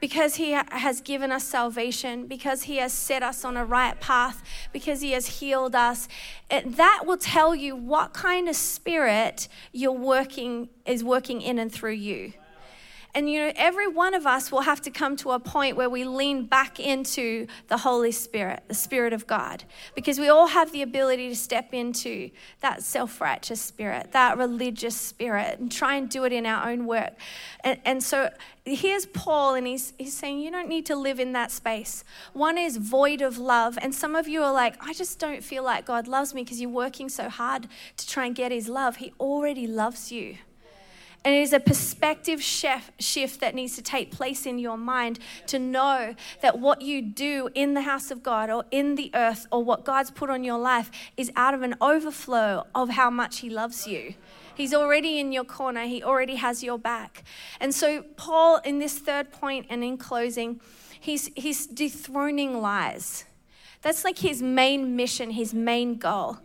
because 0.00 0.36
He 0.36 0.50
has 0.50 1.00
given 1.00 1.32
us 1.32 1.44
salvation, 1.44 2.26
because 2.26 2.64
He 2.64 2.76
has 2.76 2.92
set 2.92 3.22
us 3.22 3.44
on 3.44 3.56
a 3.56 3.64
right 3.64 3.98
path, 4.00 4.42
because 4.72 5.00
He 5.00 5.12
has 5.12 5.40
healed 5.40 5.74
us. 5.74 6.08
It, 6.50 6.76
that 6.76 7.04
will 7.06 7.16
tell 7.16 7.54
you 7.54 7.74
what 7.74 8.12
kind 8.12 8.48
of 8.48 8.56
spirit 8.56 9.48
you're 9.72 9.92
working 9.92 10.68
is 10.84 11.02
working 11.02 11.40
in 11.40 11.58
and 11.58 11.72
through 11.72 11.92
you. 11.92 12.32
And 13.16 13.30
you 13.30 13.40
know, 13.40 13.52
every 13.56 13.88
one 13.88 14.12
of 14.12 14.26
us 14.26 14.52
will 14.52 14.60
have 14.60 14.82
to 14.82 14.90
come 14.90 15.16
to 15.16 15.30
a 15.30 15.40
point 15.40 15.74
where 15.74 15.88
we 15.88 16.04
lean 16.04 16.44
back 16.44 16.78
into 16.78 17.46
the 17.68 17.78
Holy 17.78 18.12
Spirit, 18.12 18.64
the 18.68 18.74
Spirit 18.74 19.14
of 19.14 19.26
God, 19.26 19.64
because 19.94 20.20
we 20.20 20.28
all 20.28 20.48
have 20.48 20.70
the 20.70 20.82
ability 20.82 21.30
to 21.30 21.34
step 21.34 21.72
into 21.72 22.28
that 22.60 22.82
self 22.82 23.18
righteous 23.18 23.58
spirit, 23.58 24.12
that 24.12 24.36
religious 24.36 24.94
spirit, 25.00 25.58
and 25.58 25.72
try 25.72 25.94
and 25.94 26.10
do 26.10 26.24
it 26.24 26.32
in 26.34 26.44
our 26.44 26.68
own 26.68 26.84
work. 26.86 27.14
And, 27.64 27.80
and 27.86 28.02
so 28.02 28.28
here's 28.66 29.06
Paul, 29.06 29.54
and 29.54 29.66
he's, 29.66 29.94
he's 29.96 30.14
saying, 30.14 30.40
You 30.40 30.50
don't 30.50 30.68
need 30.68 30.84
to 30.84 30.94
live 30.94 31.18
in 31.18 31.32
that 31.32 31.50
space. 31.50 32.04
One 32.34 32.58
is 32.58 32.76
void 32.76 33.22
of 33.22 33.38
love. 33.38 33.78
And 33.80 33.94
some 33.94 34.14
of 34.14 34.28
you 34.28 34.42
are 34.42 34.52
like, 34.52 34.76
I 34.86 34.92
just 34.92 35.18
don't 35.18 35.42
feel 35.42 35.62
like 35.62 35.86
God 35.86 36.06
loves 36.06 36.34
me 36.34 36.44
because 36.44 36.60
you're 36.60 36.68
working 36.68 37.08
so 37.08 37.30
hard 37.30 37.66
to 37.96 38.06
try 38.06 38.26
and 38.26 38.34
get 38.34 38.52
his 38.52 38.68
love. 38.68 38.96
He 38.96 39.14
already 39.18 39.66
loves 39.66 40.12
you. 40.12 40.36
And 41.26 41.34
it 41.34 41.40
is 41.40 41.52
a 41.52 41.58
perspective 41.58 42.40
shift 42.40 43.40
that 43.40 43.52
needs 43.52 43.74
to 43.74 43.82
take 43.82 44.12
place 44.12 44.46
in 44.46 44.60
your 44.60 44.76
mind 44.76 45.18
to 45.48 45.58
know 45.58 46.14
that 46.40 46.60
what 46.60 46.82
you 46.82 47.02
do 47.02 47.50
in 47.52 47.74
the 47.74 47.82
house 47.82 48.12
of 48.12 48.22
God 48.22 48.48
or 48.48 48.64
in 48.70 48.94
the 48.94 49.10
earth 49.12 49.44
or 49.50 49.64
what 49.64 49.84
God's 49.84 50.12
put 50.12 50.30
on 50.30 50.44
your 50.44 50.56
life 50.56 50.88
is 51.16 51.32
out 51.34 51.52
of 51.52 51.62
an 51.62 51.74
overflow 51.80 52.68
of 52.76 52.90
how 52.90 53.10
much 53.10 53.40
He 53.40 53.50
loves 53.50 53.88
you. 53.88 54.14
He's 54.54 54.72
already 54.72 55.18
in 55.18 55.32
your 55.32 55.42
corner, 55.42 55.86
He 55.86 56.00
already 56.00 56.36
has 56.36 56.62
your 56.62 56.78
back. 56.78 57.24
And 57.58 57.74
so, 57.74 58.04
Paul, 58.16 58.58
in 58.58 58.78
this 58.78 58.96
third 58.96 59.32
point 59.32 59.66
and 59.68 59.82
in 59.82 59.98
closing, 59.98 60.60
he's, 61.00 61.32
he's 61.34 61.66
dethroning 61.66 62.60
lies. 62.60 63.24
That's 63.82 64.04
like 64.04 64.18
his 64.18 64.42
main 64.42 64.94
mission, 64.94 65.30
his 65.30 65.52
main 65.52 65.96
goal. 65.96 66.38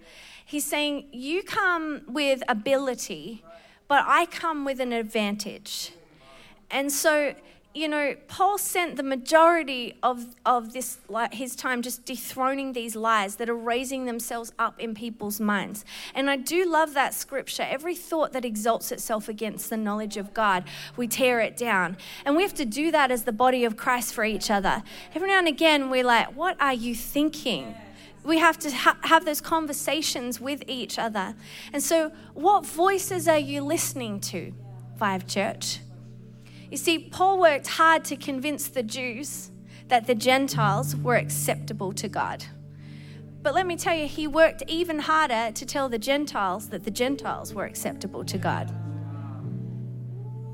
He's 0.44 0.66
saying, 0.66 1.06
You 1.12 1.44
come 1.44 2.02
with 2.08 2.42
ability 2.48 3.44
but 3.92 4.06
I 4.08 4.26
come 4.26 4.64
with 4.64 4.80
an 4.80 4.94
advantage. 4.94 5.92
And 6.70 6.90
so, 6.90 7.36
you 7.74 7.90
know, 7.90 8.16
Paul 8.30 8.58
spent 8.58 8.96
the 8.96 9.04
majority 9.04 9.96
of, 10.02 10.34
of 10.46 10.72
this, 10.72 11.00
his 11.34 11.58
time 11.58 11.82
just 11.82 12.06
dethroning 12.06 12.72
these 12.72 12.96
lies 12.96 13.36
that 13.36 13.50
are 13.50 13.54
raising 13.54 14.06
themselves 14.06 14.54
up 14.58 14.80
in 14.80 14.94
people's 14.94 15.42
minds. 15.42 15.84
And 16.16 16.30
I 16.30 16.38
do 16.38 16.64
love 16.64 16.94
that 16.94 17.14
scripture. 17.14 17.64
Every 17.64 17.94
thought 17.94 18.32
that 18.32 18.46
exalts 18.46 18.94
itself 18.94 19.28
against 19.28 19.70
the 19.70 19.76
knowledge 19.76 20.16
of 20.16 20.34
God, 20.34 20.64
we 20.96 21.06
tear 21.06 21.42
it 21.42 21.58
down. 21.58 21.98
And 22.24 22.38
we 22.38 22.44
have 22.44 22.56
to 22.56 22.66
do 22.66 22.92
that 22.92 23.12
as 23.12 23.24
the 23.24 23.34
body 23.34 23.66
of 23.66 23.76
Christ 23.76 24.14
for 24.14 24.24
each 24.24 24.50
other. 24.50 24.84
Every 25.14 25.28
now 25.28 25.40
and 25.40 25.50
again, 25.50 25.90
we're 25.90 26.06
like, 26.06 26.34
what 26.34 26.56
are 26.62 26.74
you 26.74 26.96
thinking? 26.96 27.76
We 28.24 28.38
have 28.38 28.58
to 28.60 28.72
ha- 28.72 28.98
have 29.02 29.26
those 29.26 29.42
conversations 29.42 30.40
with 30.40 30.64
each 30.68 31.00
other. 31.00 31.36
And 31.74 31.82
so, 31.82 32.12
what 32.34 32.66
voices 32.66 33.28
are 33.28 33.40
you 33.40 33.62
listening 33.62 34.20
to, 34.22 34.54
Vive 34.98 35.28
Church? 35.28 35.80
You 36.70 36.78
see, 36.78 37.00
Paul 37.00 37.40
worked 37.40 37.68
hard 37.68 38.06
to 38.06 38.16
convince 38.16 38.68
the 38.68 38.84
Jews 38.84 39.52
that 39.88 40.08
the 40.08 40.16
Gentiles 40.16 40.96
were 40.96 41.16
acceptable 41.16 41.92
to 41.94 42.08
God. 42.08 42.46
But 43.42 43.56
let 43.56 43.66
me 43.66 43.76
tell 43.76 43.96
you, 43.96 44.08
he 44.08 44.28
worked 44.28 44.64
even 44.68 45.00
harder 45.00 45.52
to 45.52 45.66
tell 45.66 45.90
the 45.90 45.98
Gentiles 45.98 46.70
that 46.70 46.84
the 46.84 46.92
Gentiles 46.92 47.54
were 47.54 47.66
acceptable 47.66 48.24
to 48.26 48.38
God. 48.38 48.70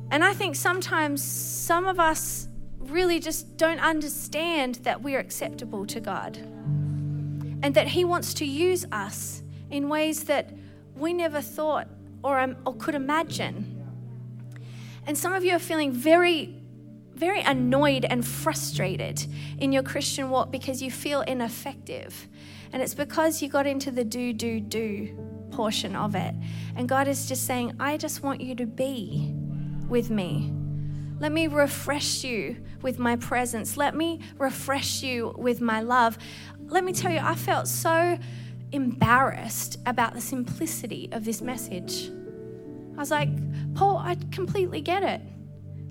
And 0.09 0.23
I 0.23 0.33
think 0.33 0.55
sometimes 0.55 1.21
some 1.21 1.85
of 1.85 1.99
us 1.99 2.47
really 2.79 3.19
just 3.19 3.57
don't 3.57 3.79
understand 3.79 4.75
that 4.83 5.03
we're 5.03 5.19
acceptable 5.19 5.85
to 5.85 5.99
God 5.99 6.39
and 7.67 7.75
that 7.75 7.89
He 7.89 8.05
wants 8.05 8.33
to 8.35 8.45
use 8.45 8.85
us 8.93 9.43
in 9.69 9.89
ways 9.89 10.23
that 10.23 10.53
we 10.95 11.11
never 11.11 11.41
thought 11.41 11.89
or, 12.23 12.39
um, 12.39 12.55
or 12.65 12.73
could 12.73 12.95
imagine. 12.95 13.83
And 15.05 15.17
some 15.17 15.33
of 15.33 15.43
you 15.43 15.53
are 15.53 15.59
feeling 15.59 15.91
very, 15.91 16.55
very 17.13 17.41
annoyed 17.41 18.05
and 18.05 18.25
frustrated 18.25 19.25
in 19.57 19.73
your 19.73 19.83
Christian 19.83 20.29
walk 20.29 20.49
because 20.49 20.81
you 20.81 20.89
feel 20.89 21.19
ineffective. 21.23 22.29
And 22.71 22.81
it's 22.81 22.93
because 22.93 23.41
you 23.41 23.49
got 23.49 23.67
into 23.67 23.91
the 23.91 24.05
do, 24.05 24.31
do, 24.31 24.61
do 24.61 25.49
portion 25.51 25.93
of 25.93 26.15
it. 26.15 26.35
And 26.77 26.87
God 26.87 27.09
is 27.09 27.27
just 27.27 27.45
saying, 27.45 27.73
I 27.81 27.97
just 27.97 28.23
want 28.23 28.39
you 28.39 28.55
to 28.55 28.65
be 28.65 29.33
with 29.89 30.09
me. 30.09 30.53
Let 31.19 31.33
me 31.33 31.47
refresh 31.47 32.23
you 32.23 32.63
with 32.81 32.97
my 32.97 33.17
presence. 33.17 33.75
Let 33.75 33.93
me 33.93 34.21
refresh 34.37 35.03
you 35.03 35.35
with 35.37 35.59
my 35.59 35.81
love 35.81 36.17
let 36.67 36.83
me 36.83 36.93
tell 36.93 37.11
you, 37.11 37.19
I 37.19 37.35
felt 37.35 37.67
so 37.67 38.17
embarrassed 38.71 39.79
about 39.85 40.13
the 40.13 40.21
simplicity 40.21 41.09
of 41.11 41.25
this 41.25 41.41
message. 41.41 42.09
I 42.95 42.99
was 42.99 43.11
like, 43.11 43.29
Paul, 43.75 43.97
I 43.97 44.17
completely 44.31 44.81
get 44.81 45.03
it. 45.03 45.21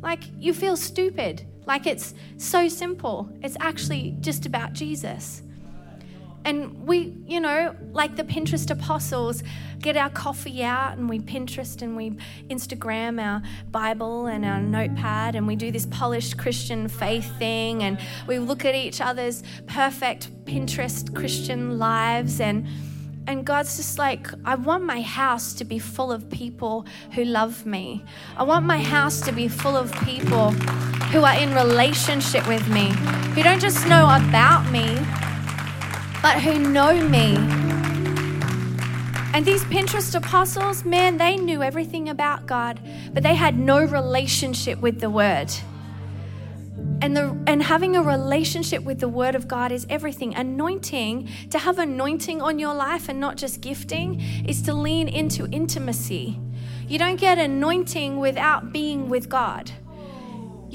Like, 0.00 0.24
you 0.36 0.52
feel 0.52 0.76
stupid. 0.76 1.46
Like, 1.66 1.86
it's 1.86 2.14
so 2.36 2.68
simple. 2.68 3.30
It's 3.42 3.56
actually 3.60 4.16
just 4.20 4.44
about 4.46 4.72
Jesus. 4.72 5.42
And 6.46 6.86
we, 6.86 7.12
you 7.26 7.40
know, 7.40 7.74
like 7.90 8.14
the 8.14 8.22
Pinterest 8.22 8.70
apostles, 8.70 9.42
get 9.80 9.96
our 9.96 10.08
coffee 10.10 10.62
out 10.62 10.96
and 10.96 11.08
we 11.08 11.18
Pinterest 11.18 11.82
and 11.82 11.96
we 11.96 12.10
Instagram 12.48 13.20
our 13.20 13.42
Bible 13.72 14.26
and 14.26 14.44
our 14.44 14.60
notepad 14.60 15.34
and 15.34 15.48
we 15.48 15.56
do 15.56 15.72
this 15.72 15.86
polished 15.86 16.38
Christian 16.38 16.86
faith 16.86 17.36
thing 17.40 17.82
and 17.82 17.98
we 18.28 18.38
look 18.38 18.64
at 18.64 18.76
each 18.76 19.00
other's 19.00 19.42
perfect 19.66 20.30
Pinterest 20.44 21.12
Christian 21.12 21.80
lives 21.80 22.40
and 22.40 22.64
and 23.28 23.44
God's 23.44 23.76
just 23.76 23.98
like, 23.98 24.28
I 24.44 24.54
want 24.54 24.84
my 24.84 25.00
house 25.00 25.52
to 25.54 25.64
be 25.64 25.80
full 25.80 26.12
of 26.12 26.30
people 26.30 26.86
who 27.10 27.24
love 27.24 27.66
me. 27.66 28.04
I 28.36 28.44
want 28.44 28.64
my 28.66 28.78
house 28.78 29.20
to 29.22 29.32
be 29.32 29.48
full 29.48 29.76
of 29.76 29.90
people 30.04 30.52
who 31.10 31.24
are 31.24 31.34
in 31.34 31.52
relationship 31.52 32.46
with 32.46 32.68
me, 32.68 32.90
who 33.34 33.42
don't 33.42 33.60
just 33.60 33.84
know 33.88 34.04
about 34.04 34.70
me, 34.70 34.96
but 36.22 36.40
who 36.40 36.58
know 36.58 36.94
me. 37.08 37.36
And 39.34 39.44
these 39.44 39.62
Pinterest 39.64 40.14
apostles, 40.14 40.84
man, 40.84 41.18
they 41.18 41.36
knew 41.36 41.62
everything 41.62 42.08
about 42.08 42.46
God, 42.46 42.80
but 43.12 43.22
they 43.22 43.34
had 43.34 43.58
no 43.58 43.84
relationship 43.84 44.80
with 44.80 45.00
the 45.00 45.10
Word. 45.10 45.52
And, 47.02 47.14
the, 47.14 47.38
and 47.46 47.62
having 47.62 47.96
a 47.96 48.02
relationship 48.02 48.82
with 48.82 49.00
the 49.00 49.08
Word 49.08 49.34
of 49.34 49.46
God 49.46 49.72
is 49.72 49.86
everything. 49.90 50.34
Anointing, 50.34 51.28
to 51.50 51.58
have 51.58 51.78
anointing 51.78 52.40
on 52.40 52.58
your 52.58 52.74
life 52.74 53.10
and 53.10 53.20
not 53.20 53.36
just 53.36 53.60
gifting, 53.60 54.20
is 54.48 54.62
to 54.62 54.72
lean 54.72 55.06
into 55.06 55.46
intimacy. 55.50 56.40
You 56.88 56.98
don't 56.98 57.20
get 57.20 57.38
anointing 57.38 58.18
without 58.18 58.72
being 58.72 59.10
with 59.10 59.28
God. 59.28 59.70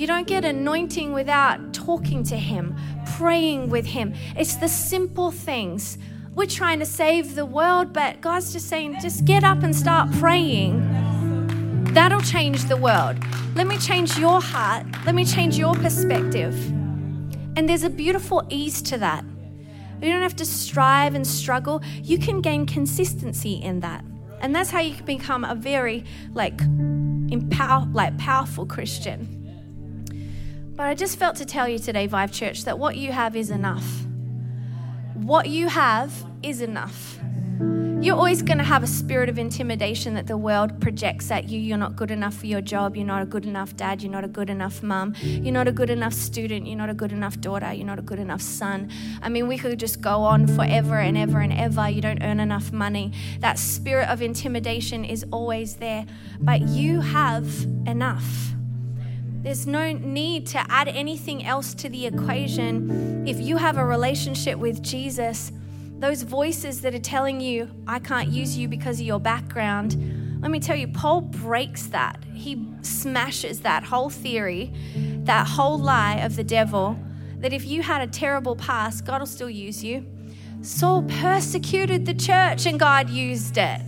You 0.02 0.08
don't 0.08 0.26
get 0.26 0.44
anointing 0.44 1.14
without 1.14 1.76
talking 1.76 2.24
to 2.24 2.36
Him, 2.36 2.76
praying 3.18 3.70
with 3.70 3.86
Him. 3.86 4.16
It's 4.36 4.56
the 4.56 4.68
simple 4.68 5.30
things. 5.30 6.00
We're 6.34 6.48
trying 6.48 6.80
to 6.80 6.88
save 6.88 7.36
the 7.36 7.46
world, 7.46 7.94
but 7.94 8.20
God's 8.20 8.52
just 8.52 8.68
saying, 8.68 8.98
just 9.00 9.26
get 9.26 9.44
up 9.44 9.62
and 9.62 9.76
start 9.76 10.12
praying. 10.14 10.82
That'll 11.94 12.22
change 12.22 12.64
the 12.64 12.78
world. 12.78 13.18
Let 13.54 13.68
me 13.68 13.78
change 13.78 14.18
your 14.18 14.42
heart. 14.42 14.88
Let 15.06 15.14
me 15.14 15.24
change 15.24 15.60
your 15.60 15.76
perspective. 15.76 16.56
And 17.56 17.70
there's 17.70 17.84
a 17.84 17.90
beautiful 17.92 18.44
ease 18.50 18.82
to 18.82 18.98
that. 18.98 19.24
You 20.02 20.12
don't 20.12 20.24
have 20.24 20.38
to 20.38 20.48
strive 20.48 21.14
and 21.14 21.28
struggle. 21.28 21.80
You 22.02 22.18
can 22.18 22.42
gain 22.42 22.66
consistency 22.66 23.54
in 23.54 23.82
that. 23.82 24.04
And 24.40 24.56
that's 24.56 24.72
how 24.72 24.80
you 24.80 24.96
can 24.96 25.06
become 25.06 25.44
a 25.44 25.54
very 25.54 26.06
like 26.34 26.60
empower 26.60 27.86
like 27.94 28.18
powerful 28.18 28.66
Christian. 28.66 29.41
But 30.76 30.88
I 30.88 30.96
just 30.96 31.20
felt 31.20 31.36
to 31.38 31.46
tell 31.46 31.68
you 31.68 31.80
today, 31.80 32.08
Vive 32.08 32.32
Church, 32.32 32.64
that 32.64 32.80
what 32.80 32.96
you 32.96 33.12
have 33.12 33.36
is 33.36 33.50
enough. 33.50 34.06
What 35.16 35.50
you 35.50 35.68
have 35.68 36.12
is 36.42 36.62
enough. 36.62 37.20
You're 38.02 38.16
always 38.16 38.42
going 38.42 38.58
to 38.58 38.64
have 38.64 38.82
a 38.82 38.88
spirit 38.88 39.30
of 39.30 39.38
intimidation 39.38 40.16
that 40.16 40.26
the 40.26 40.36
world 40.36 40.82
projects 40.82 41.30
at 41.30 41.50
you. 41.50 41.60
You're 41.60 41.78
not 41.78 41.96
good 41.96 42.10
enough 42.10 42.34
for 42.34 42.48
your 42.48 42.60
job. 42.60 42.96
You're 42.96 43.06
not 43.06 43.22
a 43.22 43.28
good 43.28 43.46
enough 43.46 43.76
dad. 43.76 44.02
You're 44.02 44.12
not 44.12 44.24
a 44.24 44.28
good 44.28 44.50
enough 44.50 44.82
mum. 44.82 45.14
You're 45.22 45.54
not 45.54 45.68
a 45.68 45.72
good 45.72 45.92
enough 45.92 46.14
student. 46.14 46.66
You're 46.66 46.78
not 46.78 46.90
a 46.90 46.96
good 46.96 47.12
enough 47.12 47.40
daughter. 47.40 47.72
You're 47.72 47.86
not 47.86 48.00
a 48.00 48.02
good 48.02 48.18
enough 48.18 48.42
son. 48.42 48.90
I 49.22 49.30
mean, 49.30 49.48
we 49.48 49.60
could 49.60 49.78
just 49.78 50.02
go 50.02 50.24
on 50.24 50.48
forever 50.48 50.98
and 50.98 51.16
ever 51.16 51.42
and 51.42 51.54
ever. 51.54 51.88
You 51.90 52.02
don't 52.02 52.24
earn 52.24 52.40
enough 52.40 52.72
money. 52.72 53.14
That 53.40 53.60
spirit 53.60 54.10
of 54.10 54.24
intimidation 54.24 55.06
is 55.06 55.24
always 55.32 55.76
there. 55.76 56.08
But 56.40 56.62
you 56.62 57.02
have 57.02 57.68
enough. 57.86 58.56
There's 59.42 59.66
no 59.66 59.92
need 59.92 60.46
to 60.48 60.64
add 60.72 60.88
anything 60.88 61.46
else 61.46 61.74
to 61.76 61.90
the 61.90 62.06
equation. 62.06 63.28
If 63.28 63.40
you 63.40 63.58
have 63.58 63.78
a 63.78 63.86
relationship 63.86 64.60
with 64.60 64.84
Jesus, 64.84 65.52
those 65.98 66.22
voices 66.22 66.82
that 66.82 66.94
are 66.94 67.00
telling 67.00 67.42
you, 67.42 67.68
I 67.88 67.98
can't 67.98 68.30
use 68.30 68.56
you 68.56 68.68
because 68.68 69.00
of 69.00 69.06
your 69.06 69.20
background, 69.20 70.40
let 70.42 70.52
me 70.52 70.60
tell 70.60 70.76
you, 70.76 70.88
Paul 70.88 71.22
breaks 71.22 71.88
that. 71.88 72.24
He 72.34 72.68
smashes 72.82 73.62
that 73.62 73.84
whole 73.84 74.12
theory, 74.12 74.74
that 75.24 75.48
whole 75.48 75.78
lie 75.78 76.18
of 76.18 76.36
the 76.36 76.44
devil 76.44 76.98
that 77.38 77.52
if 77.52 77.66
you 77.66 77.82
had 77.82 78.02
a 78.02 78.08
terrible 78.08 78.56
past, 78.56 79.06
God 79.06 79.20
will 79.20 79.26
still 79.26 79.50
use 79.50 79.84
you. 79.84 80.06
Saul 80.62 81.04
persecuted 81.04 82.06
the 82.06 82.14
church 82.14 82.68
and 82.68 82.80
God 82.80 83.10
used 83.10 83.58
it. 83.58 83.82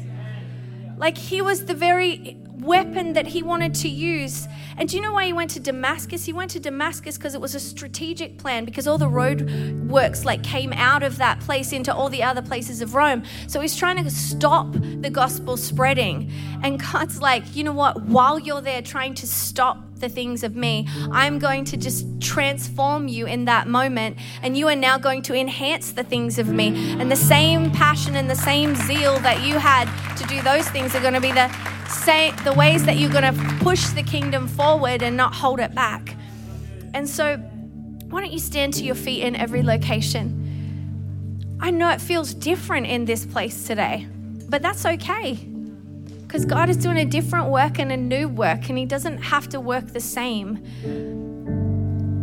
Like 0.98 1.18
he 1.18 1.42
was 1.42 1.66
the 1.66 1.76
very 1.76 2.43
weapon 2.60 3.14
that 3.14 3.28
he 3.28 3.44
wanted 3.44 3.74
to 3.76 3.90
use. 3.90 4.48
And 4.78 4.88
do 4.90 4.96
you 4.96 5.02
know 5.02 5.14
why 5.14 5.26
he 5.26 5.34
went 5.34 5.52
to 5.52 5.60
Damascus? 5.60 6.26
He 6.26 6.34
went 6.34 6.52
to 6.52 6.60
Damascus 6.60 7.18
because 7.18 7.36
it 7.36 7.42
was 7.42 7.56
a 7.56 7.60
strategic 7.60 8.38
plan, 8.38 8.66
because 8.66 8.88
all 8.88 8.98
the 8.98 9.08
road 9.08 9.50
works 9.90 10.26
like 10.26 10.44
came 10.44 10.74
out 10.74 11.04
of 11.04 11.18
that 11.18 11.40
place 11.42 11.74
into 11.74 11.94
all 11.94 12.10
the 12.10 12.24
other 12.24 12.42
places 12.42 12.82
of 12.82 12.96
Rome. 12.96 13.24
So 13.48 13.60
he's 13.62 13.76
trying 13.76 14.04
to 14.04 14.10
stop 14.10 14.72
the 14.74 15.10
gospel 15.10 15.58
spreading. 15.58 16.32
And 16.64 16.80
God's 16.80 17.22
like, 17.22 17.56
you 17.56 17.64
know 17.64 17.74
what? 17.74 18.04
While 18.04 18.40
you're 18.40 18.62
there 18.62 18.82
trying 18.82 19.14
to 19.16 19.28
stop 19.28 19.93
the 20.04 20.10
things 20.10 20.44
of 20.44 20.56
me, 20.56 20.86
I'm 21.12 21.40
going 21.40 21.64
to 21.66 21.78
just 21.78 22.06
transform 22.22 23.08
you 23.08 23.26
in 23.26 23.46
that 23.46 23.68
moment. 23.68 24.18
And 24.42 24.58
you 24.58 24.68
are 24.68 24.76
now 24.76 24.98
going 24.98 25.22
to 25.24 25.34
enhance 25.34 25.94
the 25.94 26.04
things 26.04 26.38
of 26.38 26.50
me. 26.50 26.68
And 27.00 27.10
the 27.10 27.16
same 27.16 27.72
passion 27.72 28.18
and 28.18 28.30
the 28.30 28.36
same 28.36 28.76
zeal 28.76 29.18
that 29.20 29.46
you 29.48 29.58
had 29.58 29.88
to 30.18 30.26
do 30.26 30.42
those 30.42 30.68
things 30.70 30.94
are 30.94 31.00
going 31.00 31.14
to 31.14 31.22
be 31.22 31.32
the 31.32 31.48
say 31.90 32.32
the 32.44 32.54
ways 32.54 32.84
that 32.86 32.98
you're 32.98 33.12
going 33.12 33.34
to 33.34 33.56
push 33.64 33.86
the 33.90 34.04
kingdom 34.04 34.48
forward 34.48 35.02
and 35.02 35.16
not 35.16 35.34
hold 35.34 35.60
it 35.62 35.74
back. 35.74 36.16
And 36.94 37.08
so, 37.08 37.38
why 38.10 38.20
don't 38.20 38.32
you 38.32 38.40
stand 38.40 38.74
to 38.76 38.84
your 38.84 38.96
feet 38.96 39.24
in 39.24 39.36
every 39.36 39.64
location? 39.64 40.42
I 41.62 41.72
know 41.72 41.90
it 41.90 42.02
feels 42.02 42.34
different 42.34 42.88
in 42.88 43.06
this 43.06 43.26
place 43.26 43.66
today, 43.66 44.06
but 44.50 44.62
that's 44.62 44.86
okay. 44.86 45.53
Because 46.34 46.46
God 46.46 46.68
is 46.68 46.78
doing 46.78 46.98
a 46.98 47.06
different 47.06 47.50
work 47.50 47.78
and 47.78 47.92
a 47.92 47.96
new 47.96 48.28
work, 48.28 48.68
and 48.68 48.76
He 48.76 48.88
doesn't 48.88 49.20
have 49.20 49.48
to 49.50 49.60
work 49.60 49.86
the 49.90 50.00
same. 50.00 50.58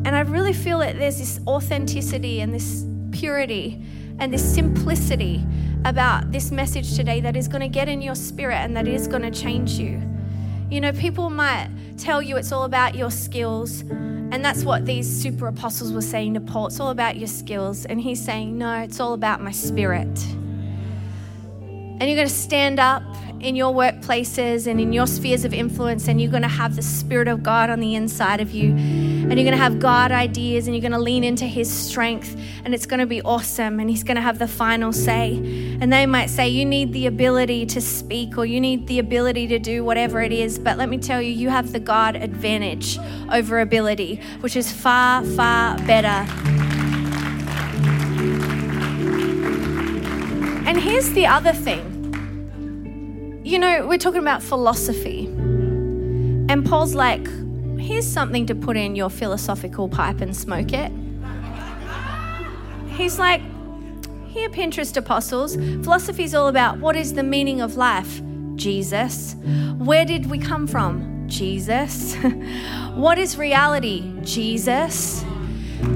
And 0.05 0.17
I 0.17 0.23
really 0.23 0.53
feel 0.53 0.81
that 0.81 0.99
there's 0.99 1.19
this 1.19 1.39
authenticity 1.47 2.41
and 2.41 2.53
this 2.53 2.85
purity 3.13 3.81
and 4.19 4.35
this 4.35 4.43
simplicity 4.43 5.47
about 5.85 6.33
this 6.33 6.51
message 6.51 6.97
today 6.97 7.21
that 7.21 7.37
is 7.37 7.47
going 7.47 7.61
to 7.61 7.69
get 7.69 7.89
in 7.89 8.03
your 8.03 8.17
spirit 8.17 8.57
and 8.57 8.77
that 8.77 8.89
is 8.89 9.07
going 9.07 9.23
to 9.23 9.31
change 9.31 9.75
you. 9.75 10.03
You 10.73 10.81
know, 10.81 10.91
people 10.91 11.31
might 11.31 11.71
tell 11.97 12.21
you 12.21 12.37
it's 12.37 12.51
all 12.51 12.65
about 12.65 12.97
your 12.97 13.13
skills, 13.13 13.83
and 13.83 14.45
that's 14.45 14.65
what 14.65 14.87
these 14.87 15.09
super 15.09 15.47
apostles 15.47 15.93
were 15.93 16.03
saying 16.03 16.35
to 16.35 16.41
Paul. 16.41 16.67
It's 16.67 16.81
all 16.81 16.91
about 16.91 17.17
your 17.17 17.29
skills. 17.29 17.87
And 17.87 18.01
he's 18.01 18.21
saying, 18.21 18.59
No, 18.59 18.81
it's 18.81 18.99
all 18.99 19.13
about 19.13 19.41
my 19.41 19.53
spirit. 19.53 20.27
And 22.01 22.09
you're 22.09 22.17
going 22.17 22.27
to 22.27 22.35
stand 22.35 22.81
up 22.81 23.05
in 23.41 23.57
your 23.57 23.73
workplaces 23.73 24.67
and 24.67 24.81
in 24.81 24.93
your 24.93 25.07
spheres 25.07 25.45
of 25.45 25.55
influence, 25.55 26.09
and 26.09 26.21
you're 26.21 26.31
going 26.31 26.43
to 26.43 26.49
have 26.49 26.77
the 26.77 26.83
Spirit 26.83 27.29
of 27.29 27.43
God 27.43 27.71
on 27.71 27.81
the 27.81 27.95
inside 27.95 28.41
of 28.41 28.51
you. 28.51 28.71
And 28.71 29.39
you're 29.39 29.45
going 29.45 29.53
to 29.53 29.57
have 29.57 29.79
God 29.79 30.13
ideas, 30.13 30.67
and 30.67 30.75
you're 30.75 30.83
going 30.83 30.93
to 30.93 30.99
lean 30.99 31.25
into 31.25 31.47
His 31.47 31.73
strength, 31.73 32.37
and 32.65 32.75
it's 32.75 32.87
going 32.87 33.01
to 33.01 33.07
be 33.07 33.23
awesome. 33.23 33.81
And 33.81 33.89
He's 33.89 34.03
going 34.03 34.17
to 34.17 34.21
have 34.23 34.39
the 34.39 34.49
final 34.49 34.93
say. 34.93 35.37
And 35.81 35.93
they 35.93 36.07
might 36.07 36.31
say, 36.31 36.49
You 36.49 36.67
need 36.67 36.93
the 36.93 37.07
ability 37.07 37.67
to 37.67 37.81
speak, 37.81 38.37
or 38.37 38.45
you 38.45 38.61
need 38.61 38.87
the 38.87 38.99
ability 38.99 39.47
to 39.49 39.59
do 39.59 39.85
whatever 39.85 40.21
it 40.21 40.33
is. 40.33 40.59
But 40.59 40.77
let 40.77 40.89
me 40.89 40.99
tell 40.99 41.23
you, 41.23 41.33
you 41.33 41.49
have 41.49 41.73
the 41.73 41.81
God 41.81 42.17
advantage 42.17 42.99
over 43.33 43.61
ability, 43.61 44.21
which 44.41 44.57
is 44.57 44.71
far, 44.73 45.25
far 45.25 45.79
better. 45.79 46.27
And 50.67 50.79
here's 50.79 51.11
the 51.13 51.27
other 51.27 51.53
thing 51.53 52.00
you 53.51 53.59
know, 53.59 53.85
we're 53.85 53.99
talking 53.99 54.21
about 54.21 54.45
philosophy. 54.45 55.27
And 55.27 56.65
Paul's 56.65 56.95
like, 56.95 57.27
here's 57.79 58.07
something 58.07 58.47
to 58.47 58.55
put 58.55 58.77
in 58.77 58.95
your 58.95 59.11
philosophical 59.11 59.89
pipe 59.89 60.21
and 60.21 60.37
smoke 60.37 60.73
it. 60.73 60.93
He's 62.91 63.19
like, 63.19 63.43
here, 64.29 64.49
Pinterest 64.51 64.97
apostles, 64.97 65.57
philosophy 65.57 66.23
is 66.23 66.35
all 66.35 66.47
about 66.47 66.79
what 66.79 66.95
is 66.95 67.15
the 67.15 67.25
meaning 67.25 67.61
of 67.61 67.77
life? 67.77 68.23
Jesus. 68.55 69.35
Where 69.79 70.05
did 70.05 70.31
we 70.31 70.39
come 70.39 70.69
from? 70.69 71.25
Jesus. 71.27 72.15
what 72.95 73.19
is 73.19 73.37
reality? 73.37 74.13
Jesus. 74.23 75.25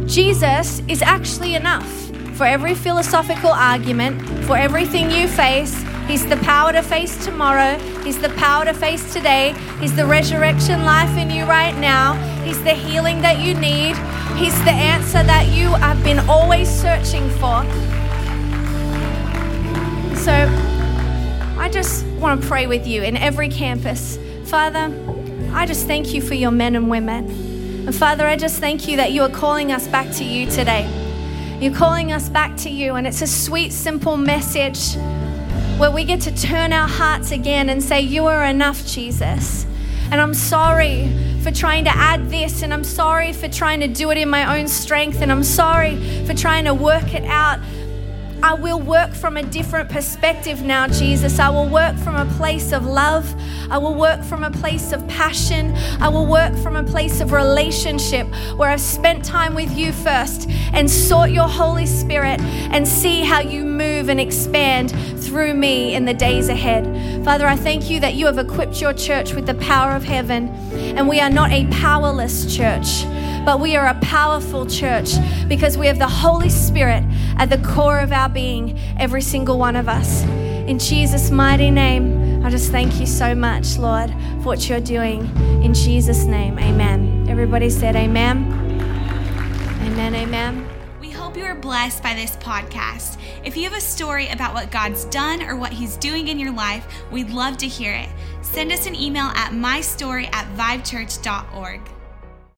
Jesus 0.07 0.81
is 0.89 1.03
actually 1.03 1.55
enough 1.55 1.89
for 2.35 2.47
every 2.47 2.75
philosophical 2.75 3.51
argument, 3.51 4.21
for 4.45 4.57
everything 4.57 5.09
you 5.09 5.29
face, 5.29 5.85
He's 6.07 6.27
the 6.27 6.37
power 6.39 6.73
to 6.73 6.83
face 6.83 7.25
tomorrow. 7.25 7.79
He's 8.05 8.21
the 8.21 8.29
power 8.31 8.67
to 8.67 8.75
face 8.75 9.13
today. 9.13 9.55
He's 9.81 9.97
the 9.97 10.05
resurrection 10.05 10.85
life 10.85 11.17
in 11.17 11.31
you 11.31 11.45
right 11.45 11.77
now. 11.79 12.15
He's 12.45 12.63
the 12.63 12.75
healing 12.75 13.23
that 13.23 13.39
you 13.39 13.55
need. 13.55 13.97
He's 14.37 14.57
the 14.65 14.71
answer 14.71 15.23
that 15.23 15.49
you 15.49 15.69
have 15.69 16.03
been 16.05 16.19
always 16.29 16.69
searching 16.69 17.29
for. 17.31 17.65
So 20.15 20.33
I 21.59 21.71
just 21.73 22.05
want 22.19 22.43
to 22.43 22.49
pray 22.49 22.67
with 22.67 22.87
you 22.87 23.03
in 23.03 23.17
every 23.17 23.49
campus. 23.49 24.19
Father, 24.45 24.93
I 25.53 25.65
just 25.65 25.87
thank 25.87 26.13
you 26.13 26.21
for 26.21 26.35
your 26.35 26.51
men 26.51 26.77
and 26.77 26.91
women. 26.91 27.31
And 27.87 27.95
Father, 27.95 28.27
I 28.27 28.37
just 28.37 28.61
thank 28.61 28.87
you 28.89 28.99
that 28.99 29.13
you 29.13 29.23
are 29.23 29.31
calling 29.31 29.73
us 29.73 29.89
back 29.89 30.11
to 30.17 30.25
you 30.25 30.51
today. 30.51 30.87
You're 31.61 31.75
calling 31.75 32.13
us 32.13 32.29
back 32.29 32.57
to 32.59 32.69
you, 32.69 32.95
and 32.97 33.07
it's 33.07 33.23
a 33.23 33.27
sweet, 33.27 33.73
simple 33.73 34.19
message 34.19 34.97
where 35.79 35.91
we 35.91 36.05
get 36.05 36.21
to 36.21 36.35
turn 36.35 36.73
our 36.73 36.89
hearts 36.89 37.33
again 37.33 37.69
and 37.69 37.83
say, 37.83 38.01
You 38.01 38.27
are 38.27 38.45
enough, 38.45 38.87
Jesus. 38.87 39.67
And 40.11 40.21
I'm 40.21 40.35
sorry 40.35 41.13
for 41.43 41.51
trying 41.51 41.85
to 41.85 41.91
add 41.91 42.31
this, 42.31 42.63
and 42.63 42.73
I'm 42.73 42.85
sorry 42.85 43.33
for 43.33 43.49
trying 43.49 43.81
to 43.81 43.89
do 43.89 44.11
it 44.11 44.19
in 44.19 44.29
my 44.29 44.59
own 44.59 44.69
strength, 44.69 45.21
and 45.21 45.33
I'm 45.33 45.43
sorry 45.43 45.97
for 46.27 46.35
trying 46.35 46.65
to 46.67 46.75
work 46.75 47.13
it 47.13 47.25
out 47.25 47.59
I 48.45 48.53
will 48.53 48.79
work 48.79 49.15
from 49.15 49.39
a 49.39 49.43
different 49.43 49.89
perspective 49.89 50.61
now, 50.61 50.87
Jesus. 50.87 51.39
I 51.39 51.49
will 51.49 51.67
work 51.67 51.97
from 51.97 52.15
a 52.15 52.27
place 52.37 52.73
of 52.73 52.85
love. 52.85 53.35
I 53.71 53.79
will 53.79 53.95
work 53.95 54.23
from 54.23 54.45
a 54.45 54.51
place 54.51 54.93
of 54.93 55.09
passion. 55.09 55.75
I 55.99 56.11
will 56.11 56.27
work 56.27 56.55
from 56.59 56.77
a 56.77 56.83
place 56.83 57.23
of 57.23 57.33
relationship 57.33 58.27
where 58.59 58.69
I've 58.69 58.83
spent 58.83 59.25
time 59.25 59.55
with 59.55 59.75
you 59.75 59.93
first 59.93 60.51
and 60.75 60.91
sought 60.91 61.31
your 61.31 61.49
Holy 61.49 61.87
Spirit 61.87 62.39
and 62.43 62.87
see 62.87 63.23
how 63.23 63.41
you 63.41 63.65
move 63.65 64.11
and 64.11 64.21
expand 64.21 64.91
through 65.23 65.55
me 65.55 65.95
in 65.95 66.05
the 66.05 66.13
days 66.13 66.51
ahead. 66.51 66.85
Father, 67.25 67.47
I 67.47 67.57
thank 67.57 67.89
you 67.89 67.99
that 68.01 68.13
you 68.13 68.27
have 68.27 68.37
equipped 68.37 68.79
your 68.79 68.93
church 68.93 69.33
with 69.33 69.47
the 69.47 69.55
power 69.55 69.93
of 69.93 70.05
heaven, 70.05 70.51
and 70.99 71.09
we 71.09 71.19
are 71.19 71.31
not 71.31 71.51
a 71.51 71.67
powerless 71.69 72.55
church 72.55 73.07
but 73.45 73.61
we 73.61 73.77
are 73.77 73.89
a 73.89 73.95
powerful 74.01 74.65
church 74.65 75.13
because 75.49 75.77
we 75.77 75.87
have 75.87 75.99
the 75.99 76.09
Holy 76.09 76.49
Spirit 76.49 77.05
at 77.37 77.51
the 77.51 77.59
core 77.59 78.01
of 78.01 78.11
our 78.11 78.29
being, 78.29 78.79
every 78.99 79.21
single 79.21 79.59
one 79.59 79.77
of 79.77 79.89
us. 79.89 80.23
In 80.67 80.79
Jesus' 80.79 81.31
mighty 81.31 81.71
name, 81.71 82.43
I 82.43 82.49
just 82.49 82.71
thank 82.71 82.99
you 82.99 83.07
so 83.07 83.35
much, 83.35 83.77
Lord, 83.77 84.11
for 84.39 84.47
what 84.47 84.69
you're 84.69 84.81
doing. 84.81 85.25
In 85.63 85.75
Jesus' 85.75 86.25
name, 86.25 86.59
amen. 86.59 87.27
Everybody 87.29 87.69
said, 87.69 87.97
Amen. 87.97 88.51
Amen, 89.83 90.15
amen. 90.15 90.67
We 91.01 91.11
hope 91.11 91.37
you 91.37 91.45
are 91.45 91.55
blessed 91.55 92.03
by 92.03 92.15
this 92.15 92.37
podcast. 92.37 93.19
If 93.45 93.59
you 93.59 93.65
have 93.65 93.75
a 93.75 93.81
story 93.81 94.29
about 94.29 94.55
what 94.55 94.71
God's 94.71 95.05
done 95.07 95.43
or 95.43 95.55
what 95.57 95.73
He's 95.73 95.99
doing 95.99 96.29
in 96.29 96.39
your 96.39 96.53
life, 96.53 96.87
we'd 97.11 97.31
love 97.31 97.59
to 97.59 97.69
hear 97.69 97.93
it. 97.93 98.09
Send 98.41 98.73
us 98.73 98.87
an 98.87 98.95
email 98.95 99.27
at 99.35 99.53
mystory 99.53 100.33
at 100.33 100.47
vivechurch.org. 100.57 101.94